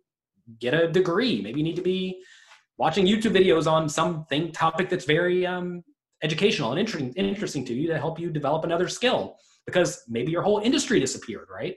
[0.60, 1.42] get a degree.
[1.42, 2.22] Maybe you need to be
[2.78, 5.82] watching YouTube videos on something topic that's very um,
[6.22, 10.42] educational and interesting, interesting to you to help you develop another skill because maybe your
[10.42, 11.76] whole industry disappeared, right?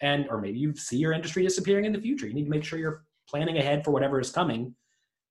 [0.00, 2.26] And or maybe you see your industry disappearing in the future.
[2.26, 4.74] You need to make sure you're planning ahead for whatever is coming.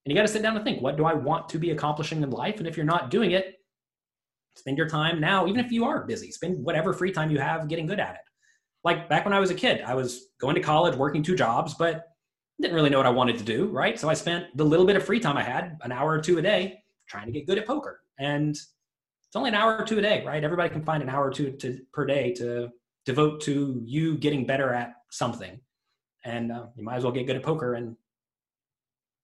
[0.05, 2.21] And you got to sit down and think, what do I want to be accomplishing
[2.21, 2.59] in life?
[2.59, 3.55] And if you're not doing it,
[4.55, 7.67] spend your time now, even if you are busy, spend whatever free time you have
[7.67, 8.21] getting good at it.
[8.83, 11.73] Like back when I was a kid, I was going to college, working two jobs,
[11.73, 12.05] but
[12.61, 13.99] didn't really know what I wanted to do, right?
[13.99, 16.37] So I spent the little bit of free time I had, an hour or two
[16.37, 16.77] a day,
[17.09, 17.99] trying to get good at poker.
[18.17, 20.43] And it's only an hour or two a day, right?
[20.43, 22.69] Everybody can find an hour or two to, per day to
[23.05, 25.59] devote to you getting better at something.
[26.23, 27.97] And uh, you might as well get good at poker and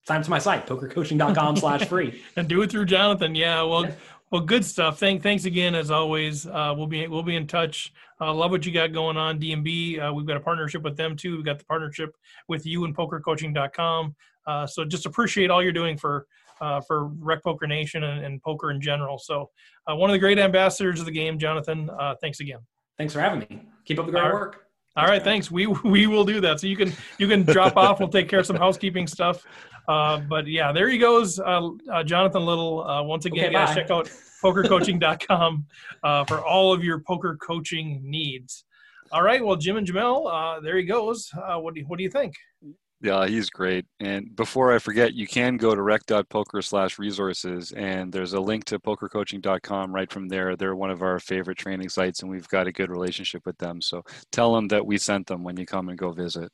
[0.07, 2.21] sign up to my site, pokercoaching.com slash free.
[2.35, 3.35] and do it through Jonathan.
[3.35, 3.61] Yeah.
[3.63, 3.93] Well, Yeah.
[4.31, 4.99] well, good stuff.
[4.99, 6.47] Thank, thanks again as always.
[6.47, 7.93] Uh, we'll be we'll be in touch.
[8.19, 9.99] Uh, love what you got going on, D&B.
[9.99, 11.35] Uh, we've got a partnership with them too.
[11.37, 12.15] We've got the partnership
[12.47, 14.15] with you and PokerCoaching.com.
[14.45, 16.27] Uh, so just appreciate all you're doing for
[16.61, 19.17] uh, for Rec Poker Nation and, and poker in general.
[19.17, 19.49] So
[19.89, 21.89] uh, one of the great ambassadors of the game, Jonathan.
[21.89, 22.59] Uh, thanks again.
[22.99, 23.63] Thanks for having me.
[23.85, 24.67] Keep up the great work.
[24.95, 25.49] All right, thanks.
[25.49, 26.59] We we will do that.
[26.59, 27.99] So you can you can drop off.
[27.99, 29.45] We'll take care of some housekeeping stuff.
[29.87, 32.87] Uh, but yeah, there he goes, uh, uh, Jonathan Little.
[32.87, 34.09] Uh, once again, Okay, guys check out
[34.43, 35.65] pokercoaching.com
[36.03, 38.65] uh, for all of your poker coaching needs.
[39.11, 41.29] All right, well, Jim and Jamel, uh, there he goes.
[41.33, 42.33] Uh, what do you, what do you think?
[43.03, 43.85] Yeah, he's great.
[43.99, 48.65] And before I forget, you can go to rec.poker slash resources, and there's a link
[48.65, 50.55] to pokercoaching.com right from there.
[50.55, 53.81] They're one of our favorite training sites, and we've got a good relationship with them.
[53.81, 56.51] So tell them that we sent them when you come and go visit.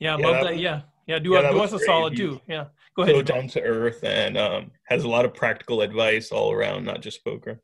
[0.00, 0.52] Yeah, Yeah, love that that.
[0.54, 1.18] was- Yeah, yeah.
[1.20, 1.86] Do, yeah, a, that do was us a great.
[1.86, 2.40] solid He- too.
[2.48, 2.64] Yeah,
[2.96, 3.26] go so ahead.
[3.26, 7.24] down to earth and um, has a lot of practical advice all around, not just
[7.24, 7.60] poker.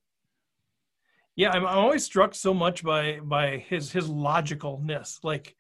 [1.35, 5.19] Yeah, I'm, I'm always struck so much by by his his logicalness.
[5.25, 5.55] Like,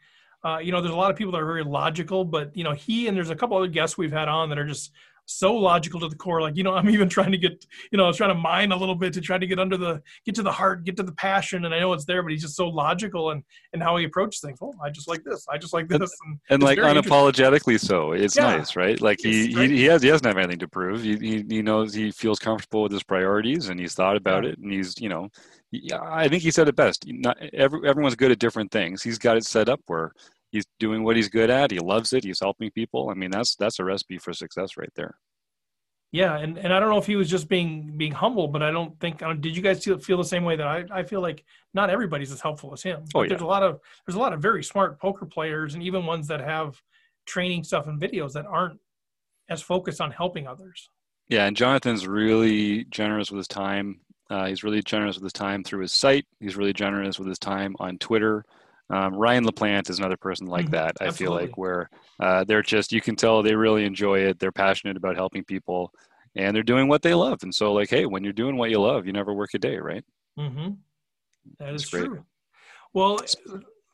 [0.46, 2.72] uh, you know, there's a lot of people that are very logical, but you know,
[2.72, 4.92] he and there's a couple other guests we've had on that are just
[5.28, 6.40] so logical to the core.
[6.40, 8.70] Like, you know, I'm even trying to get, you know, I was trying to mine
[8.70, 11.02] a little bit to try to get under the, get to the heart, get to
[11.02, 13.42] the passion, and I know it's there, but he's just so logical and
[13.72, 14.58] and how he approaches things.
[14.60, 15.44] Well, I just like this.
[15.52, 16.10] I just like this.
[16.26, 18.12] And, And like unapologetically so.
[18.12, 18.56] It's Yeah.
[18.56, 19.00] nice, right?
[19.00, 21.02] Like he, he he has he doesn't have anything to prove.
[21.02, 24.50] He, he he knows he feels comfortable with his priorities and he's thought about Yeah.
[24.50, 25.28] it and he's you know
[26.00, 27.04] I think he said it best.
[27.06, 29.02] Not every, everyone's good at different things.
[29.02, 30.12] He's got it set up where
[30.52, 31.70] he's doing what he's good at.
[31.70, 32.24] He loves it.
[32.24, 33.08] He's helping people.
[33.10, 35.16] I mean, that's that's a recipe for success right there.
[36.12, 38.70] Yeah, and, and I don't know if he was just being being humble, but I
[38.70, 39.22] don't think.
[39.22, 41.44] I don't- Did you guys feel, feel the same way that I, I feel like
[41.74, 43.04] not everybody's as helpful as him.
[43.14, 45.82] Oh, Like, There's a lot of there's a lot of very smart poker players, and
[45.82, 46.80] even ones that have
[47.26, 48.78] training stuff and videos that aren't
[49.50, 50.88] as focused on helping others.
[51.28, 54.00] Yeah, and Jonathan's really generous with his time.
[54.30, 56.24] Uh, he's really generous with his time through his site.
[56.40, 58.44] He's really generous with his time on Twitter.
[58.88, 60.96] Um, Ryan LaPlante is another person like Mhm, that.
[61.00, 64.38] I feel like where uh, they're just you can tell they really enjoy it.
[64.38, 65.92] They're passionate about helping people,
[66.36, 67.38] and they're doing what they love.
[67.42, 69.76] And so, like, hey, when you're doing what you love, you never work a day,
[69.78, 70.04] right?
[70.38, 70.68] Mm-hmm.
[71.58, 72.06] That That's is great.
[72.06, 72.24] true.
[72.94, 73.18] Well,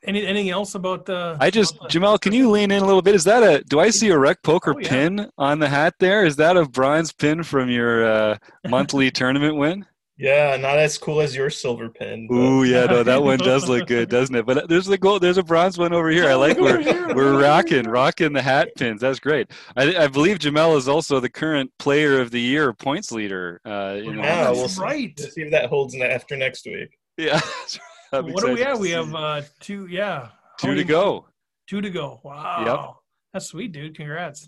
[0.05, 1.37] any, anything else about the?
[1.39, 3.15] I just, the- Jamal, can you lean in a little bit?
[3.15, 3.63] Is that a?
[3.63, 4.89] Do I see a rec poker Oh, yeah.
[4.89, 6.25] pin on the hat there?
[6.25, 8.37] Is that a bronze pin from your uh,
[8.69, 9.85] monthly tournament win?
[10.23, 12.27] Yeah, not as cool as your silver pin.
[12.27, 14.45] but- Ooh, yeah, no, that one does look good, doesn't it?
[14.45, 15.21] But there's the gold.
[15.21, 16.29] There's a bronze one over here.
[16.29, 19.01] I like Look we're we're rocking rocking the hat pins.
[19.01, 19.51] That's great.
[19.75, 23.59] I, I believe Jamel is also the current player of the year points leader.
[23.65, 24.81] Uh, in Yeah, women's- we'll That's see.
[24.81, 25.13] right.
[25.19, 26.97] We'll see if that holds ne- after next week.
[27.17, 27.41] yeah.
[28.11, 28.79] What do we excited have?
[28.79, 29.87] We have uh, two.
[29.87, 31.25] Yeah, two to go.
[31.67, 32.21] Two to go.
[32.23, 32.63] Wow.
[32.65, 32.95] Yep.
[33.33, 33.95] That's sweet, dude.
[33.97, 34.47] Congrats.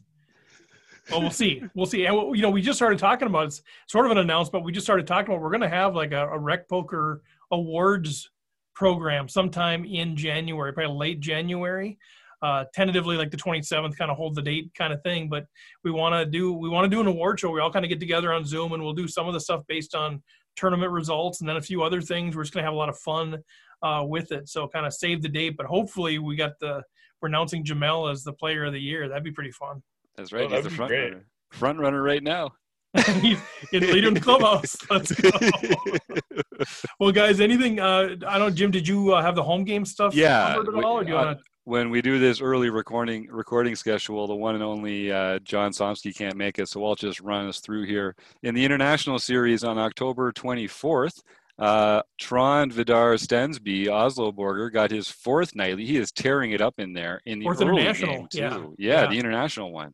[1.12, 1.64] Well, we'll see.
[1.76, 2.06] We'll see.
[2.06, 4.66] And you know, we just started talking about it's sort of an announcement.
[4.66, 8.30] We just started talking about we're going to have like a, a rec poker awards
[8.74, 11.97] program sometime in January, probably late January.
[12.41, 15.30] Uh, tentatively, like the 27th, kind of hold the date, kind of thing.
[15.30, 15.45] But
[15.84, 17.49] we want to do we want to do an award show.
[17.49, 19.62] We all kind of get together on Zoom, and we'll do some of the stuff
[19.68, 20.22] based on
[20.56, 22.36] tournament results, and then a few other things.
[22.36, 23.38] We're just going to have a lot of fun
[23.82, 24.49] uh, with it.
[24.49, 26.84] So kind of save the date, but hopefully we got the
[27.22, 29.08] we're announcing Jamel as the player of the year.
[29.08, 29.82] That'd be pretty fun.
[30.18, 30.49] That's right.
[30.51, 31.03] Oh, He's the front great.
[31.11, 31.26] runner.
[31.51, 32.51] Front runner right now.
[33.22, 33.39] He's
[33.74, 34.78] in leader in the clubhouse.
[34.89, 35.30] Let's go.
[36.99, 37.80] well, guys, anything?
[37.80, 38.55] Uh, I don't.
[38.55, 41.03] Jim, did you uh, have the home game stuff Yeah, covered at we- all, or
[41.03, 41.43] do you uh, want to?
[41.66, 46.16] when we do this early recording recording schedule, the one and only uh, John Somsky
[46.16, 48.16] can't make it, so I'll just run us through here.
[48.43, 51.20] In the international series on October 24th,
[51.60, 55.86] uh, Trond Vidar Stensby, Oslo Borger, got his fourth nightly.
[55.86, 58.39] He is tearing it up in there in the Fourth early international, game too.
[58.39, 58.58] yeah.
[58.78, 59.08] Yeah, Yeah.
[59.08, 59.93] the international one.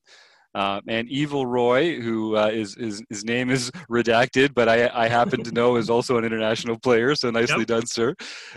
[0.54, 5.08] Uh, and Evil Roy, who uh, is, is his name is redacted, but I, I
[5.08, 7.16] happen to know is also an international player.
[7.16, 7.68] So nicely Yep.
[7.68, 8.16] done, sir.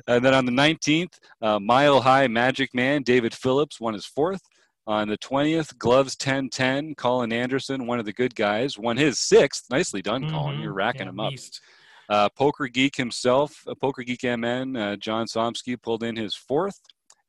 [0.08, 4.40] And then on the 19th, uh, Mile High Magic Man David Phillips won his fourth.
[4.86, 9.64] On the 20th, Gloves 1010, Colin Anderson, one of the good guys, won his sixth.
[9.70, 10.56] Nicely done, Colin.
[10.58, 10.62] Mhm.
[10.62, 11.30] You're racking Yeah, them up.
[11.30, 11.60] beast.
[12.08, 16.80] Uh, Poker Geek himself, uh, Poker Geek MN, uh, John Somsky pulled in his fourth.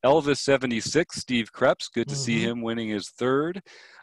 [0.04, 2.42] Elvis 76, Steve Krebs, good to see Mhm.
[2.42, 3.62] him winning his third.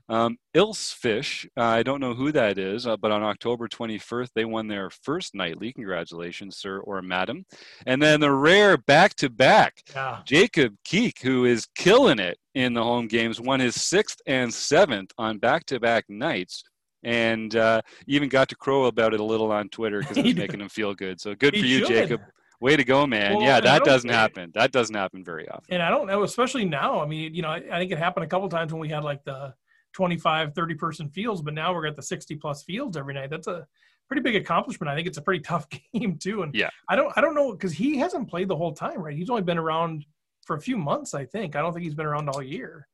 [0.09, 4.43] Um, Ilsfish, uh, I don't know who that is, uh, but on October 21st, they
[4.43, 5.71] won their first nightly.
[5.71, 7.45] Congratulations, sir or madam.
[7.85, 9.81] And then the rare back to back,
[10.25, 15.11] Jacob Keek, who is killing it in the home games, won his sixth and seventh
[15.17, 16.65] on back to back nights.
[17.03, 20.35] And uh, even got to crow about it a little on Twitter because it was
[20.35, 21.19] making him feel good.
[21.19, 21.87] So good for you, should.
[21.87, 22.21] Jacob.
[22.61, 23.33] Way to go, man.
[23.33, 24.51] Well, yeah, that doesn't think- happen.
[24.53, 25.65] That doesn't happen very often.
[25.73, 27.01] And I don't know, especially now.
[27.01, 29.03] I mean, you know, I, I think it happened a couple times when we had
[29.03, 29.53] like the
[29.93, 33.29] 25, 30 person fields, but now we're at the 60 plus fields every night.
[33.29, 33.67] That's a
[34.07, 34.89] pretty big accomplishment.
[34.89, 36.43] I think it's a pretty tough game too.
[36.43, 36.69] And Yeah.
[36.87, 39.15] I don't, I don't know because he hasn't played the whole time, right?
[39.17, 40.05] He's only been around
[40.45, 41.57] for a few months, I think.
[41.57, 42.87] I don't think he's been around all year.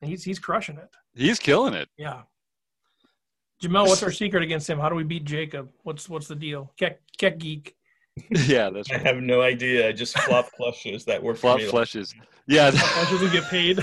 [0.00, 0.88] And he's he's crushing it.
[1.14, 1.88] He's killing it.
[1.96, 2.22] Yeah.
[3.62, 4.78] Jamel, what's our secret against him?
[4.78, 5.70] How do we beat Jacob?
[5.82, 6.72] What's what's the deal?
[6.78, 7.74] Keck, Keck geek.
[8.30, 9.88] yeah, that's I have no idea.
[9.88, 11.70] I just flop flushes that work Flop for me.
[11.70, 12.14] flushes.
[12.46, 13.78] Yeah, How does he get paid?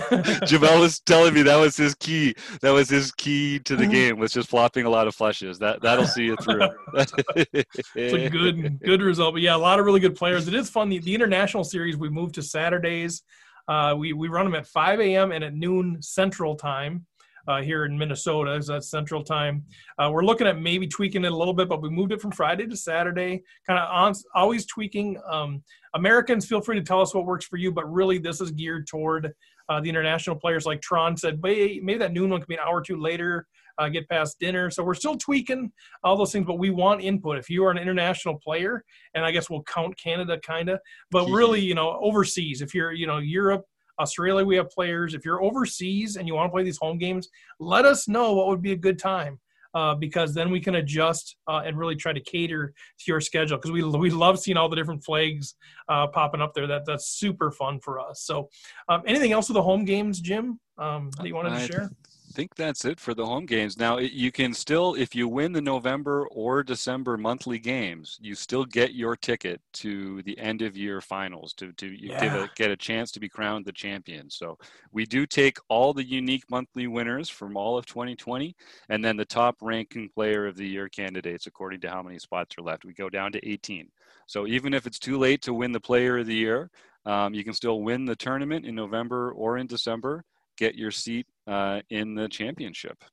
[0.46, 2.36] Javel was telling me that was his key.
[2.62, 5.58] That was his key to the game was just flopping a lot of flushes.
[5.60, 6.68] That that'll see you through.
[6.94, 9.34] it's a good good result.
[9.36, 10.48] But yeah, a lot of really good players.
[10.50, 10.90] It is fun.
[10.90, 13.24] The, the international series we moved to Saturdays.
[13.70, 15.32] Uh, we we run them at 5 a.m.
[15.32, 17.06] and at noon Central Time.
[17.50, 19.64] Uh, here in Minnesota, so that's Central Time.
[19.98, 22.32] Uh, we're looking at maybe tweaking it a little bit, but we moved it from
[22.32, 23.42] Friday to Saturday.
[23.66, 25.20] Kind of always tweaking.
[25.28, 25.64] Um,
[25.96, 28.86] Americans, feel free to tell us what works for you, but really this is geared
[28.86, 29.34] toward
[29.68, 30.68] uh, the international players.
[30.68, 33.48] Like Tron said, maybe, maybe that noon one could be an hour or two later.
[33.80, 34.70] Uh, get past dinner.
[34.70, 35.72] So we're still tweaking
[36.04, 37.40] all those things, but we want input.
[37.40, 38.84] If you are an international player,
[39.16, 40.80] and I guess we'll count Canada kind of,
[41.10, 43.64] but really, you know, overseas, if you're, you know, Europe,
[44.00, 45.14] Australia, we have players.
[45.14, 47.30] If you're overseas and you want to play these home games,
[47.60, 49.40] let us know what would be a good time.
[49.76, 53.56] Uh, because then we can adjust uh, and really try to cater to your schedule.
[53.56, 55.54] Because we we love seeing all the different flags
[55.88, 56.66] uh, popping up there.
[56.66, 58.24] That that's super fun for us.
[58.24, 58.50] So,
[58.88, 60.60] um, anything else with the home games, Jim?
[60.80, 61.92] Um, that you wanted to share?
[62.40, 63.78] Think that's it for the home games.
[63.78, 68.64] Now you can still, if you win the November or December monthly games, you still
[68.64, 72.46] get your ticket to the end of year finals to to Yeah.
[72.46, 74.30] a, get a chance to be crowned the champion.
[74.30, 74.58] So
[74.94, 78.56] we do take all the unique monthly winners from all of 2020,
[78.88, 82.56] and then the top ranking player of the year candidates according to how many spots
[82.58, 82.86] are left.
[82.86, 83.92] We go down to 18.
[84.28, 86.72] So even if it's too late to win the player of the year,
[87.06, 90.24] um, you can still win the tournament in November or in December.
[90.60, 93.04] Get your seat uh, in the championship.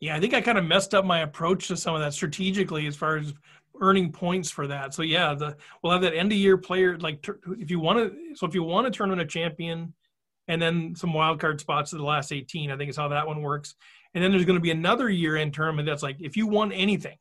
[0.00, 2.86] Yeah, I think I kind of messed up my approach to some of that strategically
[2.86, 3.34] as far as
[3.80, 4.94] earning points for that.
[4.94, 8.36] So yeah, the we'll have that end of year player like if you want to.
[8.36, 9.92] So if you want to tournament a champion,
[10.48, 13.26] and then some wild card spots to the last 18, I think is how that
[13.26, 13.74] one works.
[14.14, 16.72] And then there's going to be another year end tournament that's like if you won
[16.72, 17.16] anything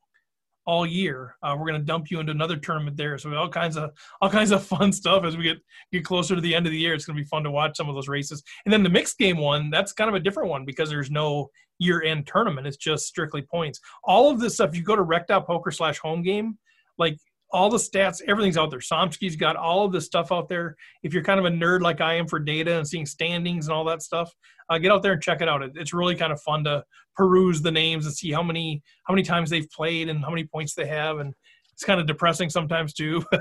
[0.68, 3.18] all year, uh, we're going to dump you into another tournament there.
[3.18, 3.92] So all kinds of
[4.22, 5.58] all kinds of fun stuff as we get
[5.92, 6.94] get closer to the end of the year.
[6.94, 8.44] It's going to be fun to watch some of those races.
[8.66, 11.50] And then the mixed game one, that's kind of a different one because there's no
[11.80, 12.68] year end tournament.
[12.68, 13.80] It's just strictly points.
[14.04, 16.58] All of this stuff, you go to rec.poker slash home game,
[16.98, 17.18] like
[17.52, 18.80] all the stats, everything's out there.
[18.80, 20.76] Somsky's got all of this stuff out there.
[21.04, 23.74] If you're kind of a nerd like I am for data and seeing standings and
[23.74, 24.34] all that stuff,
[24.70, 25.62] uh, get out there and check it out.
[25.64, 26.84] It, it's really kind of fun to
[27.16, 30.44] peruse the names and see how many how many times they've played and how many
[30.46, 31.20] points they have.
[31.20, 31.34] And
[31.74, 33.24] it's kind of depressing sometimes too.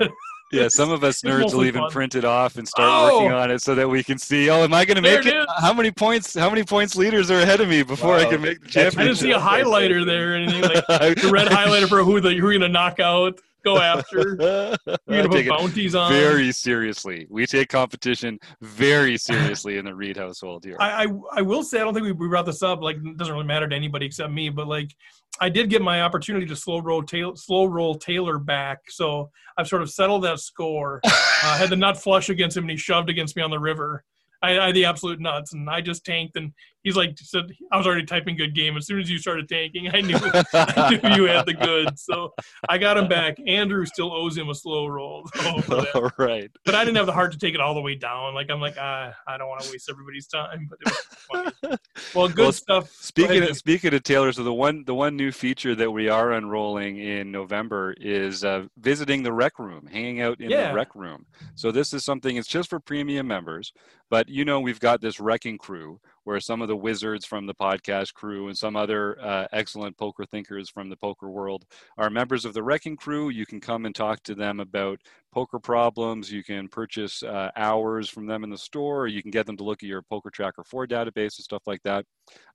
[0.49, 1.91] Yeah, some of us nerds will even fun.
[1.91, 3.17] print it off and start Oh!
[3.17, 4.49] working on it so that we can see.
[4.49, 5.35] Oh, am I going to make it it?
[5.35, 5.45] is.
[5.57, 6.33] How many points?
[6.35, 8.97] How many points leaders are ahead of me before I can make the championship?
[8.99, 12.29] I didn't see a highlighter there or anything like the red highlighter for who the
[12.29, 14.77] who you're gonna knock out, go after.
[15.07, 16.11] You're put bounties on.
[16.11, 17.27] very seriously.
[17.29, 20.77] We take competition very seriously in the Reed household here.
[20.79, 22.81] I, I I will say I don't think we, we brought this up.
[22.81, 24.49] Like it doesn't really matter to anybody except me.
[24.49, 24.95] But like
[25.39, 29.67] I did get my opportunity to slow roll tail, slow roll Taylor back, so I've
[29.67, 31.01] sort of settled that score.
[31.05, 31.11] uh,
[31.43, 34.03] I had the nut flush against him, and he shoved against me on the river.
[34.41, 36.53] I, I had the absolute nuts, and I just tanked, and
[36.83, 38.77] he's like said I was already typing good game.
[38.77, 40.17] As soon as you started tanking, I knew
[40.53, 42.03] I knew you had the goods.
[42.03, 42.33] So
[42.69, 43.37] I got him back.
[43.45, 45.27] Andrew still owes him a slow roll.
[45.37, 46.49] So All right.
[46.65, 48.33] but I didn't have the heart to take it all the way down.
[48.33, 50.67] Like I'm like, ah, I don't want to waste everybody's time.
[50.69, 51.77] But it was funny.
[52.13, 52.91] Well, good Well, stuff.
[52.93, 56.09] Speaking ahead, of, speaking of Taylor, so the one the one new feature that we
[56.09, 60.69] are unrolling in November is uh, visiting the rec room, hanging out in Yeah.
[60.69, 61.25] the rec room.
[61.55, 63.73] So this is something it's just for premium members,
[64.09, 67.55] but you know we've got this wrecking crew where some of the wizards from the
[67.55, 71.63] podcast crew and some other uh, excellent poker thinkers from the poker world
[71.97, 73.29] are members of the wrecking crew.
[73.29, 74.99] You can come and talk to them about
[75.33, 76.29] poker problems.
[76.29, 79.03] You can purchase uh, hours from them in the store.
[79.03, 81.63] Or you can get them to look at your Poker Tracker 4 database and stuff
[81.65, 82.03] like that.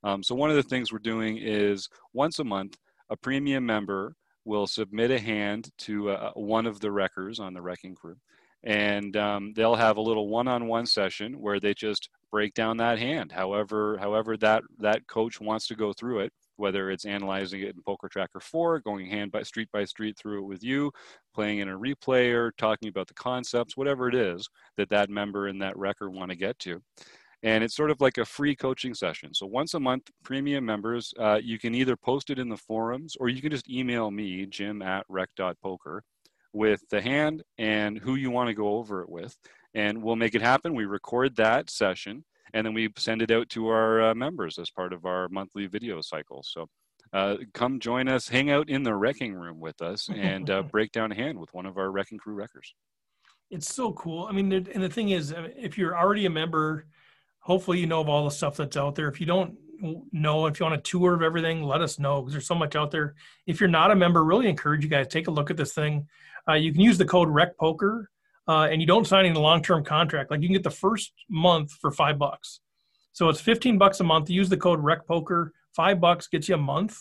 [0.05, 2.77] Um, so one of the things we're doing is once a month,
[3.09, 7.63] a premium member will submit a hand to uh, one of the wreckers on the
[7.63, 8.17] wrecking crew.
[8.65, 13.31] And um, they'll have a little one-on-one session where they just break down that hand,
[13.31, 16.33] however, however that that coach wants to go through it.
[16.57, 20.39] Whether it's analyzing it in Poker Tracker 4, going hand by street by street through
[20.39, 20.93] it with you,
[21.35, 25.47] playing in a replay or talking about the concepts, whatever it is that that member
[25.47, 26.83] and that wrecker want to get to
[27.43, 29.35] and it's sort of like a free coaching session.
[29.35, 33.17] So once a month, premium members, uh, you can either post it in the forums
[33.19, 36.05] or you can just email me, Jim at rec.poker,
[36.53, 39.37] with the hand and who you want to go over it with,
[39.75, 40.75] and we'll make it happen.
[40.75, 44.71] We record that session and then we send it out to our uh, members as
[44.71, 46.43] part of our monthly video cycle.
[46.43, 46.69] So.
[47.15, 50.93] Uh, come join us, hang out in the wrecking room with us, and uh, break
[50.93, 52.75] down a hand with one of our wrecking crew wreckers.
[53.51, 54.25] It's so cool.
[54.25, 56.87] I mean, and the thing is, uh, if you're already a member,
[57.41, 59.09] hopefully you know of all the stuff that's out there.
[59.09, 59.59] If you don't
[60.13, 62.77] know, if you want a tour of everything, let us know because there's so much
[62.77, 63.15] out there.
[63.47, 66.09] If you're not a member, really encourage you guys take a look at this thing.
[66.49, 68.07] Uh, you can use the code RecPoker,
[68.49, 70.31] uh, and you don't sign any long-term contract.
[70.31, 72.61] Like you can get the first month for five bucks.
[73.13, 74.31] So it's 15 bucks a month.
[74.31, 75.51] Use the code RecPoker.
[75.77, 76.97] Five bucks gets you a month.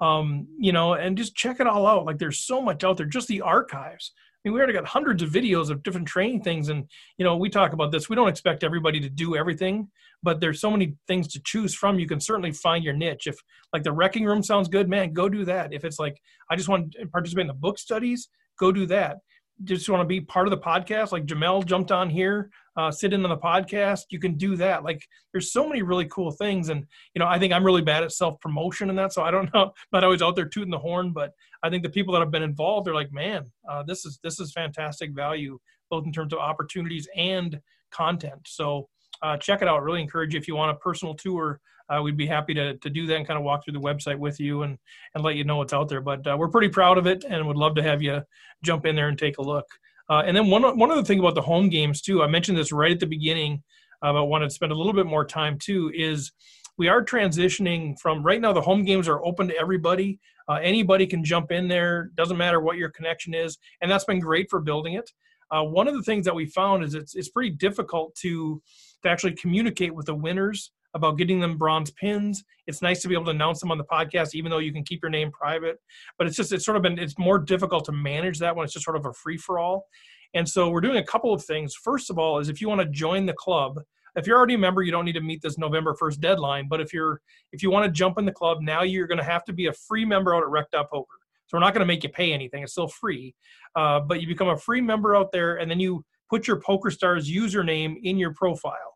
[0.00, 2.04] Um, you know, and just check it all out.
[2.04, 3.06] Like there's so much out there.
[3.06, 4.12] Just the archives.
[4.44, 6.84] I mean, we already got hundreds of videos of different training things, and
[7.16, 8.10] you know, we talk about this.
[8.10, 9.88] We don't expect everybody to do everything,
[10.22, 11.98] but there's so many things to choose from.
[11.98, 13.26] You can certainly find your niche.
[13.26, 13.36] If
[13.72, 15.72] like the wrecking room sounds good, man, go do that.
[15.72, 16.20] If it's like
[16.50, 18.28] I just want to participate in the book studies,
[18.58, 19.18] go do that.
[19.62, 23.12] Just want to be part of the podcast, like Jamel jumped on here, uh, sit
[23.12, 24.02] in on the podcast.
[24.10, 24.82] You can do that.
[24.82, 26.84] Like there's so many really cool things, and
[27.14, 29.48] you know, I think I'm really bad at self promotion and that, so I don't
[29.54, 31.30] know, not always out there tooting the horn, but
[31.62, 34.40] I think the people that have been involved are like, man, uh, this is this
[34.40, 37.60] is fantastic value, both in terms of opportunities and
[37.92, 38.40] content.
[38.46, 38.88] So
[39.22, 39.82] uh, check it out.
[39.82, 41.60] Really encourage you if you want a personal tour.
[41.88, 44.18] Uh, we'd be happy to, to do that and kind of walk through the website
[44.18, 44.78] with you and,
[45.14, 46.00] and let you know what's out there.
[46.00, 48.22] But uh, we're pretty proud of it and would love to have you
[48.62, 49.66] jump in there and take a look.
[50.08, 52.72] Uh, and then one one other thing about the home games too, I mentioned this
[52.72, 53.62] right at the beginning,
[54.02, 55.90] uh, but wanted to spend a little bit more time too.
[55.94, 56.32] Is
[56.76, 60.18] we are transitioning from right now the home games are open to everybody.
[60.46, 62.10] Uh, anybody can jump in there.
[62.16, 65.10] Doesn't matter what your connection is, and that's been great for building it.
[65.50, 68.62] Uh, one of the things that we found is it's it's pretty difficult to
[69.02, 72.44] to actually communicate with the winners about getting them bronze pins.
[72.66, 74.84] It's nice to be able to announce them on the podcast, even though you can
[74.84, 75.78] keep your name private.
[76.18, 78.72] But it's just it's sort of been it's more difficult to manage that when it's
[78.72, 79.86] just sort of a free for all.
[80.34, 81.74] And so we're doing a couple of things.
[81.74, 83.78] First of all, is if you want to join the club,
[84.16, 86.68] if you're already a member, you don't need to meet this November 1st deadline.
[86.68, 87.20] But if you're
[87.52, 89.66] if you want to jump in the club, now you're going to have to be
[89.66, 91.18] a free member out at Rec.poker.
[91.46, 93.34] So we're not going to make you pay anything; it's still free.
[93.76, 97.30] Uh, but you become a free member out there, and then you put your PokerStars
[97.30, 98.93] username in your profile.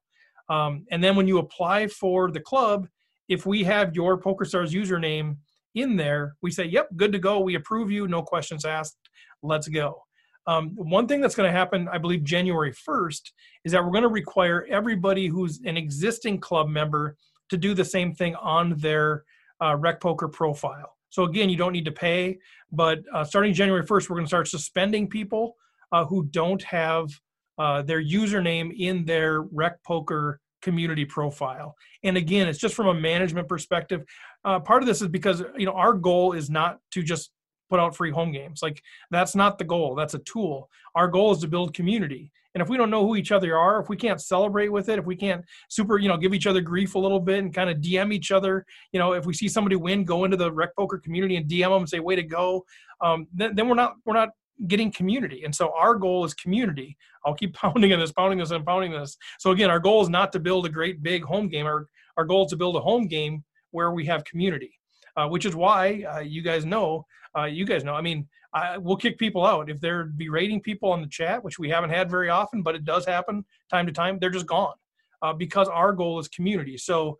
[0.48, 2.88] Um, and then when you apply for the club,
[3.28, 5.36] if we have your PokerStars username
[5.74, 7.40] in there, we say, "Yep, good to go.
[7.40, 8.08] We approve you.
[8.08, 8.96] No questions asked.
[9.42, 10.02] Let's go."
[10.48, 13.32] Um, one thing that's going to happen, I believe, January 1st,
[13.64, 17.18] is that we're going to require everybody who's an existing club member
[17.50, 19.24] to do the same thing on their
[19.62, 20.96] uh, Rec Poker profile.
[21.10, 22.38] So again, you don't need to pay,
[22.72, 25.54] but uh, starting January 1st, we're going to start suspending people
[25.92, 27.10] uh, who don't have
[27.58, 31.74] uh, their username in their Rec Poker community profile.
[32.02, 34.04] And again, it's just from a management perspective.
[34.44, 37.30] Uh, part of this is because you know our goal is not to just
[37.70, 38.60] put out free home games.
[38.62, 39.94] Like that's not the goal.
[39.94, 40.70] That's a tool.
[40.94, 42.32] Our goal is to build community.
[42.54, 44.98] And if we don't know who each other are, if we can't celebrate with it,
[44.98, 47.68] if we can't super, you know, give each other grief a little bit and kind
[47.70, 50.74] of DM each other, you know, if we see somebody win, go into the rec
[50.74, 52.64] poker community and DM them and say, "Way to go,"
[53.00, 54.30] um, then, then we're not we're not
[54.66, 55.44] getting community.
[55.44, 56.96] And so our goal is community.
[57.24, 59.16] I'll keep pounding on this, pounding this, and pounding this.
[59.38, 61.66] So again, our goal is not to build a great big home game.
[61.66, 61.86] Our
[62.16, 64.72] our goal is to build a home game where we have community.
[65.18, 67.04] Uh, which is why uh, you guys know,
[67.36, 67.94] uh, you guys know.
[67.94, 71.58] I mean, I, we'll kick people out if they're berating people on the chat, which
[71.58, 74.20] we haven't had very often, but it does happen time to time.
[74.20, 74.74] They're just gone
[75.20, 76.76] uh, because our goal is community.
[76.78, 77.18] So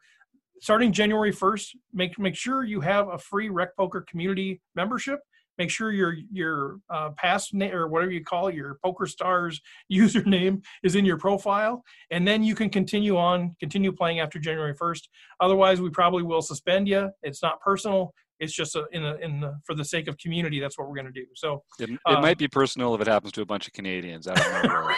[0.60, 5.18] starting January 1st, make make sure you have a free Rec Poker community membership.
[5.58, 9.60] Make sure your your uh, pass name or whatever you call your PokerStars
[9.92, 14.74] username is in your profile, and then you can continue on, continue playing after January
[14.74, 15.02] 1st.
[15.40, 17.10] Otherwise, we probably will suspend you.
[17.22, 18.14] It's not personal.
[18.40, 20.60] It's just a, in the in the, for the sake of community.
[20.60, 21.26] That's what we're going to do.
[21.34, 24.28] So It, it Um, might be personal if it happens to a bunch of Canadians.
[24.28, 24.90] I don't know.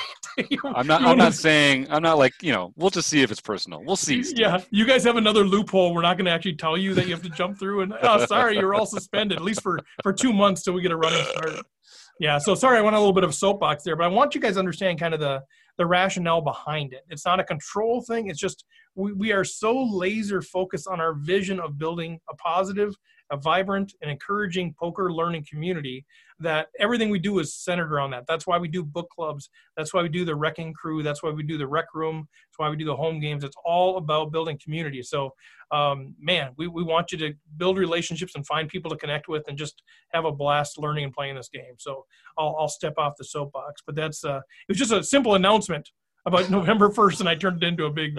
[0.74, 1.02] I'm not.
[1.02, 1.86] I'm not saying.
[1.90, 2.72] I'm not like you know.
[2.76, 3.82] We'll just see if it's personal.
[3.84, 4.22] We'll see.
[4.22, 4.38] Steve.
[4.38, 5.94] Yeah, you guys have another loophole.
[5.94, 7.82] We're not going to actually tell you that you have to jump through.
[7.82, 10.92] And oh, sorry, you're all suspended at least for for two months till we get
[10.92, 11.64] a running start.
[12.20, 14.34] Yeah, so sorry, I went a little bit of a soapbox there, but I want
[14.34, 15.42] you guys to understand kind of the
[15.78, 17.00] the rationale behind it.
[17.08, 18.28] It's not a control thing.
[18.28, 18.64] It's just
[18.94, 22.94] we, we are so laser focused on our vision of building a positive,
[23.30, 26.04] a vibrant, and encouraging poker learning community
[26.40, 28.24] that everything we do is centered around that.
[28.26, 29.50] That's why we do book clubs.
[29.76, 31.02] That's why we do the wrecking crew.
[31.02, 32.26] That's why we do the rec room.
[32.48, 33.44] That's why we do the home games.
[33.44, 35.02] It's all about building community.
[35.02, 35.34] So,
[35.70, 39.44] um, man, we, we want you to build relationships and find people to connect with
[39.48, 41.74] and just have a blast learning and playing this game.
[41.78, 42.06] So
[42.38, 45.90] I'll, I'll step off the soapbox, but that's, uh, it was just a simple announcement
[46.26, 48.18] about November 1st and I turned it into a big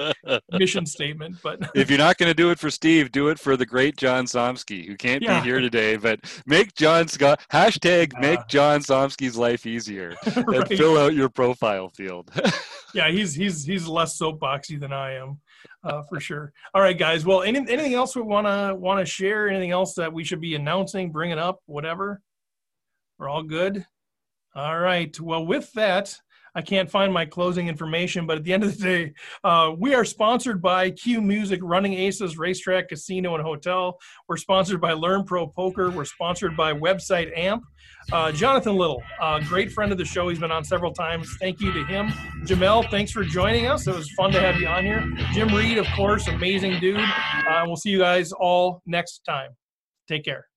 [0.51, 3.55] mission statement, but if you're not going to do it for Steve, do it for
[3.55, 5.39] the great John Somsky, who can't Yeah.
[5.39, 5.95] be here today.
[5.97, 8.47] But make John Scott hashtag make.
[8.47, 10.67] John Somsky's life easier and right.
[10.67, 12.31] fill out your profile field.
[12.93, 15.39] yeah, he's, he's, he's less soapboxy than I am.
[15.83, 16.53] Uh, for sure.
[16.73, 17.25] All right, guys.
[17.25, 19.47] Well, any, anything else we want to want to share?
[19.47, 22.21] Anything else that we should be announcing, bringing up, whatever?
[23.19, 23.85] We're all good.
[24.55, 25.17] All right.
[25.19, 26.17] Well, with that,
[26.53, 29.93] I can't find my closing information, but at the end of the day, uh, we
[29.93, 33.97] are sponsored by Q Music, Running Aces, Racetrack, Casino, and Hotel.
[34.27, 35.89] We're sponsored by Learn Pro Poker.
[35.89, 37.63] We're sponsored by Website Amp.
[38.11, 39.01] Uh, Jonathan Little,
[39.47, 40.27] great friend of the show.
[40.27, 41.37] He's been on several times.
[41.39, 42.09] Thank you to him.
[42.45, 43.87] Jamel, thanks for joining us.
[43.87, 45.09] It was fun to have you on here.
[45.33, 46.99] Jim Reed, of course, amazing dude.
[46.99, 49.51] Uh, we'll see you guys all next time.
[50.07, 50.50] Take care.